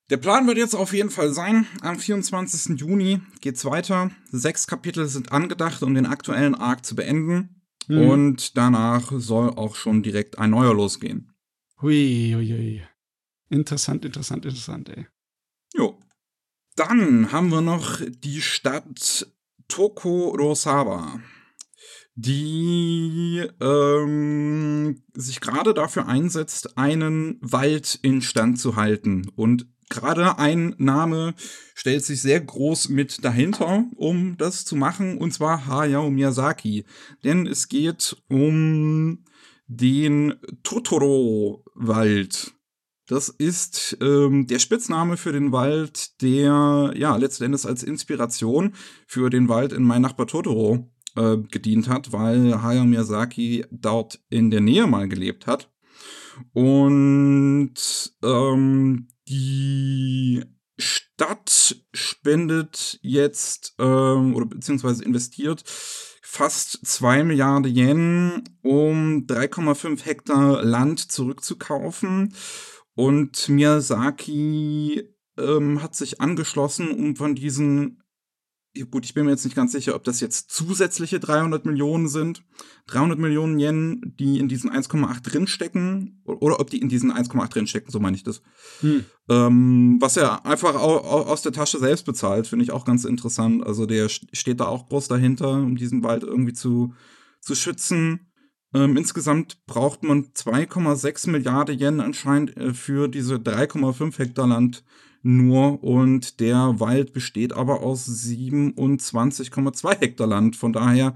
[0.10, 2.80] Der Plan wird jetzt auf jeden Fall sein, am 24.
[2.80, 4.12] Juni geht's weiter.
[4.32, 7.62] Sechs Kapitel sind angedacht, um den aktuellen Arc zu beenden.
[7.88, 8.10] Mhm.
[8.10, 11.34] Und danach soll auch schon direkt ein neuer losgehen.
[11.82, 12.84] Hui, hui, hui.
[13.50, 15.08] Interessant, interessant, interessant, ey.
[15.74, 16.00] Jo.
[16.76, 19.28] Dann haben wir noch die Stadt
[19.68, 21.22] Tokorosawa
[22.16, 29.32] die ähm, sich gerade dafür einsetzt, einen Wald instand zu halten.
[29.36, 31.36] Und gerade ein Name
[31.76, 36.86] stellt sich sehr groß mit dahinter, um das zu machen, und zwar Hayao Miyazaki.
[37.24, 39.24] Denn es geht um
[39.68, 40.34] den
[40.64, 42.54] Totoro-Wald.
[43.08, 48.74] Das ist ähm, der Spitzname für den Wald, der ja letzten Endes als Inspiration
[49.08, 54.52] für den Wald in Mein Nachbar Totoro äh, gedient hat, weil Hayao Miyazaki dort in
[54.52, 55.70] der Nähe mal gelebt hat.
[56.54, 57.74] Und
[58.24, 60.44] ähm, die
[60.78, 65.64] Stadt spendet jetzt ähm, oder beziehungsweise investiert
[66.34, 72.34] fast 2 Milliarden Yen, um 3,5 Hektar Land zurückzukaufen.
[72.96, 78.03] Und Miyazaki ähm, hat sich angeschlossen, um von diesen
[78.90, 82.44] gut, ich bin mir jetzt nicht ganz sicher, ob das jetzt zusätzliche 300 Millionen sind.
[82.88, 86.22] 300 Millionen Yen, die in diesen 1,8 drinstecken.
[86.26, 88.42] Oder ob die in diesen 1,8 drinstecken, so meine ich das.
[88.82, 89.06] Hm.
[89.30, 93.66] Ähm, was er einfach aus der Tasche selbst bezahlt, finde ich auch ganz interessant.
[93.66, 96.94] Also der steht da auch groß dahinter, um diesen Wald irgendwie zu,
[97.42, 98.32] zu schützen.
[98.74, 104.84] Ähm, insgesamt braucht man 2,6 Milliarden Yen anscheinend äh, für diese 3,5 Hektar Land
[105.24, 110.58] nur und der Wald besteht aber aus 27,2 Hektar Land.
[110.58, 111.16] Von daher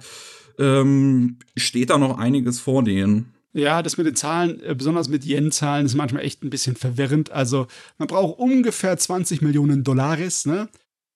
[0.57, 3.33] ähm, steht da noch einiges vor denen.
[3.53, 7.31] Ja, das mit den Zahlen, äh, besonders mit Yen-Zahlen, ist manchmal echt ein bisschen verwirrend.
[7.31, 10.69] Also man braucht ungefähr 20 Millionen Dollaris, ne?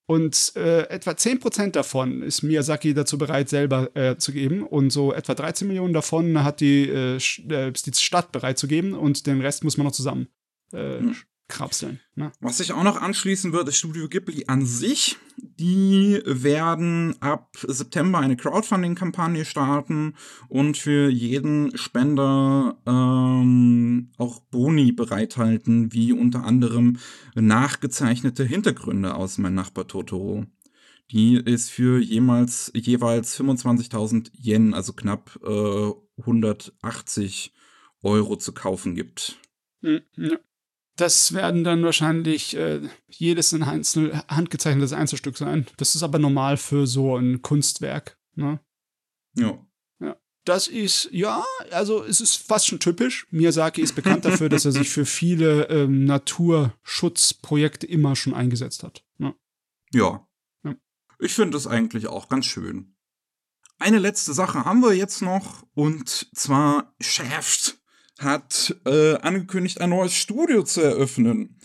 [0.06, 4.64] Und äh, etwa 10% davon ist Miyazaki dazu bereit, selber äh, zu geben.
[4.64, 8.92] Und so etwa 13 Millionen davon hat die, äh, äh, die Stadt bereit zu geben.
[8.92, 10.26] Und den Rest muss man noch zusammen
[10.72, 11.16] äh, hm
[11.52, 12.00] krapseln.
[12.14, 12.32] Ne?
[12.40, 15.18] Was sich auch noch anschließen wird, ist Studio Ghibli an sich.
[15.36, 20.14] Die werden ab September eine Crowdfunding-Kampagne starten
[20.48, 26.98] und für jeden Spender ähm, auch Boni bereithalten, wie unter anderem
[27.34, 30.46] nachgezeichnete Hintergründe aus Mein Nachbar Totoro.
[31.10, 37.52] Die ist für jemals, jeweils 25.000 Yen, also knapp äh, 180
[38.02, 39.38] Euro zu kaufen gibt.
[39.82, 40.38] Hm, ja.
[40.96, 45.66] Das werden dann wahrscheinlich äh, jedes ein einzeln handgezeichnetes Einzelstück sein.
[45.78, 48.18] Das ist aber normal für so ein Kunstwerk.
[48.34, 48.60] Ne?
[49.34, 49.58] Ja.
[50.00, 50.16] Ja.
[50.44, 53.26] Das ist, ja, also es ist fast schon typisch.
[53.30, 59.04] Miyazaki ist bekannt dafür, dass er sich für viele ähm, Naturschutzprojekte immer schon eingesetzt hat.
[59.16, 59.34] Ne?
[59.94, 60.26] Ja.
[60.64, 60.74] ja.
[61.20, 62.96] Ich finde das eigentlich auch ganz schön.
[63.78, 67.81] Eine letzte Sache haben wir jetzt noch und zwar Shaft
[68.18, 71.58] hat äh, angekündigt, ein neues Studio zu eröffnen.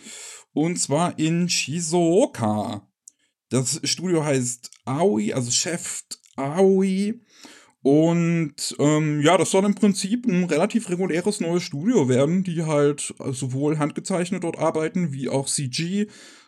[0.54, 2.88] Und zwar in Shizuoka.
[3.50, 6.04] Das Studio heißt Aoi, also Chef
[6.36, 7.22] Aoi.
[7.82, 13.14] Und ähm, ja, das soll im Prinzip ein relativ reguläres neues Studio werden, die halt
[13.32, 16.08] sowohl handgezeichnet dort arbeiten, wie auch CG.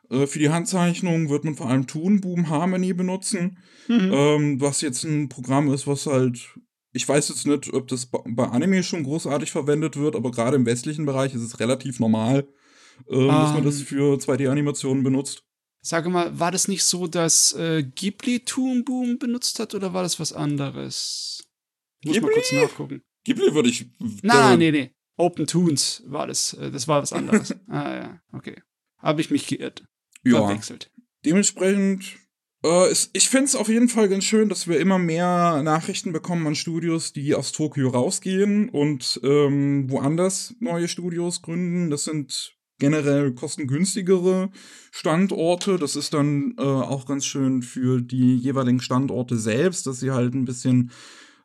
[0.10, 4.12] Äh, für die Handzeichnung wird man vor allem Toon Boom Harmony benutzen, mhm.
[4.14, 6.60] ähm, was jetzt ein Programm ist, was halt
[6.92, 10.66] ich weiß jetzt nicht, ob das bei Anime schon großartig verwendet wird, aber gerade im
[10.66, 12.48] westlichen Bereich ist es relativ normal,
[13.08, 13.86] äh, um, dass man das ähm.
[13.86, 15.44] für 2D-Animationen benutzt.
[15.82, 20.04] Sage mal, war das nicht so, dass äh, Ghibli Toon Boom benutzt hat oder war
[20.04, 21.48] das was anderes?
[22.04, 22.28] Muss Ghibli?
[22.28, 23.02] mal kurz nachgucken.
[23.24, 23.86] Ghibli würde ich.
[24.22, 24.92] Nein, nee, nee.
[25.16, 26.54] Open Toons war das.
[26.54, 27.52] Äh, das war was anderes.
[27.68, 28.62] ah, ja, okay.
[28.98, 29.86] Habe ich mich geirrt.
[30.24, 30.46] Ja.
[30.46, 30.92] Verwechselt.
[31.26, 32.18] Dementsprechend
[32.64, 36.48] äh, ich finde es auf jeden Fall ganz schön, dass wir immer mehr Nachrichten bekommen
[36.48, 41.90] an Studios, die aus Tokio rausgehen und ähm, woanders neue Studios gründen.
[41.90, 44.50] Das sind generell kostengünstigere
[44.92, 45.78] Standorte.
[45.78, 50.34] Das ist dann äh, auch ganz schön für die jeweiligen Standorte selbst, dass sie halt
[50.34, 50.92] ein bisschen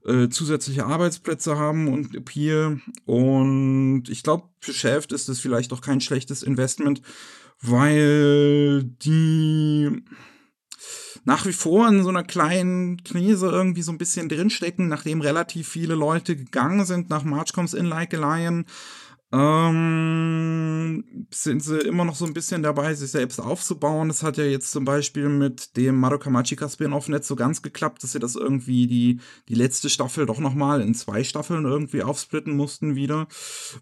[0.05, 2.81] äh, zusätzliche Arbeitsplätze haben und Appeal.
[3.05, 7.03] Und ich glaube, für Shaft ist es vielleicht auch kein schlechtes Investment,
[7.61, 10.03] weil die
[11.25, 15.69] nach wie vor in so einer kleinen Krise irgendwie so ein bisschen drinstecken, nachdem relativ
[15.69, 18.67] viele Leute gegangen sind nach March Comes In Like a Lion.
[19.35, 24.07] Ähm, sind sie immer noch so ein bisschen dabei, sich selbst aufzubauen.
[24.09, 28.05] Das hat ja jetzt zum Beispiel mit dem Madoka Magica Spin-off nicht so ganz geklappt,
[28.05, 32.55] dass sie das irgendwie die, die letzte Staffel doch nochmal in zwei Staffeln irgendwie aufsplitten
[32.55, 33.27] mussten wieder,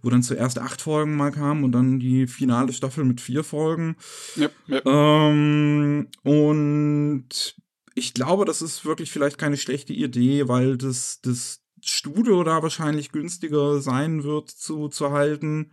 [0.01, 3.97] wo dann zuerst acht Folgen mal kamen und dann die finale Staffel mit vier Folgen.
[4.37, 4.81] Ja, ja.
[4.87, 7.57] Ähm, und
[7.95, 13.13] ich glaube, das ist wirklich vielleicht keine schlechte Idee, weil das, das Studio da wahrscheinlich
[13.13, 15.73] günstiger sein wird zu, zu halten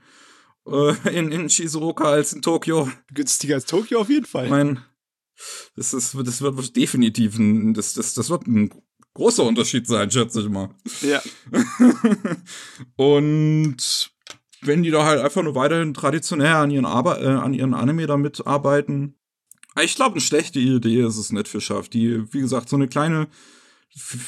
[0.67, 2.89] äh, in, in Shizuoka als in Tokio.
[3.13, 4.45] Günstiger als Tokio auf jeden Fall.
[4.45, 4.83] Ich meine,
[5.75, 8.71] das, ist, das wird definitiv ein, das, das, das wird ein
[9.13, 10.69] großer Unterschied sein, schätze ich mal.
[11.01, 11.21] Ja.
[12.95, 14.11] Und
[14.61, 18.07] wenn die da halt einfach nur weiterhin traditionell an ihren, Arbe äh, an ihren Anime
[18.07, 19.15] da mitarbeiten,
[19.81, 21.87] ich glaube, eine schlechte Idee ist es nicht für Schaff.
[21.87, 23.27] Die, wie gesagt, so eine kleine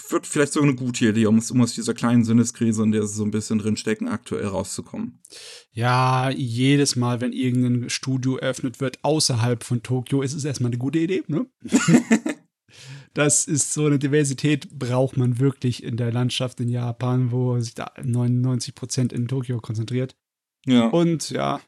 [0.10, 3.16] wird vielleicht so eine gute Idee, um, um aus dieser kleinen Sinneskrise, in der sie
[3.16, 5.20] so ein bisschen drinstecken, aktuell rauszukommen.
[5.72, 10.80] Ja, jedes Mal, wenn irgendein Studio eröffnet wird außerhalb von Tokio, ist es erstmal eine
[10.80, 11.46] gute Idee, ne?
[13.14, 17.76] das ist so eine Diversität, braucht man wirklich in der Landschaft in Japan, wo sich
[17.76, 20.16] da 99 Prozent in Tokio konzentriert.
[20.66, 20.88] Ja.
[20.88, 21.62] Und ja,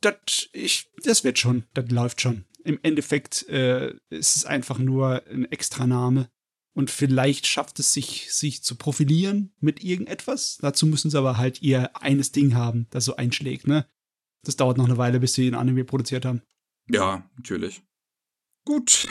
[0.00, 2.44] das, ich, das wird schon, das läuft schon.
[2.64, 6.28] Im Endeffekt äh, ist es einfach nur ein Extraname
[6.76, 10.58] und vielleicht schafft es sich, sich zu profilieren mit irgendetwas.
[10.60, 13.88] Dazu müssen sie aber halt ihr eines Ding haben, das so einschlägt, ne?
[14.44, 16.42] Das dauert noch eine Weile, bis sie ein Anime produziert haben.
[16.90, 17.82] Ja, natürlich.
[18.66, 19.08] Gut.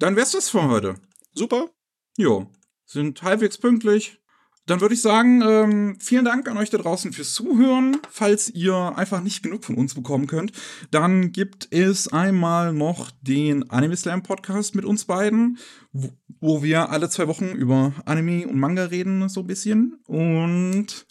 [0.00, 0.96] Dann wär's das für heute.
[1.34, 1.70] Super.
[2.18, 2.50] Jo.
[2.84, 4.18] Sind halbwegs pünktlich.
[4.66, 7.98] Dann würde ich sagen, ähm, vielen Dank an euch da draußen fürs Zuhören.
[8.10, 10.52] Falls ihr einfach nicht genug von uns bekommen könnt,
[10.90, 15.58] dann gibt es einmal noch den Anime Slam Podcast mit uns beiden,
[15.92, 16.10] wo,
[16.40, 20.00] wo wir alle zwei Wochen über Anime und Manga reden, so ein bisschen.
[20.06, 21.06] Und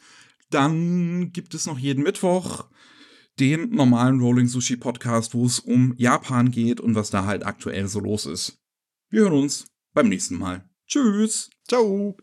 [0.50, 2.66] dann gibt es noch jeden Mittwoch
[3.40, 7.88] den normalen Rolling Sushi Podcast, wo es um Japan geht und was da halt aktuell
[7.88, 8.60] so los ist.
[9.10, 10.70] Wir hören uns beim nächsten Mal.
[10.88, 11.50] Tschüss.
[11.68, 12.18] Ciao.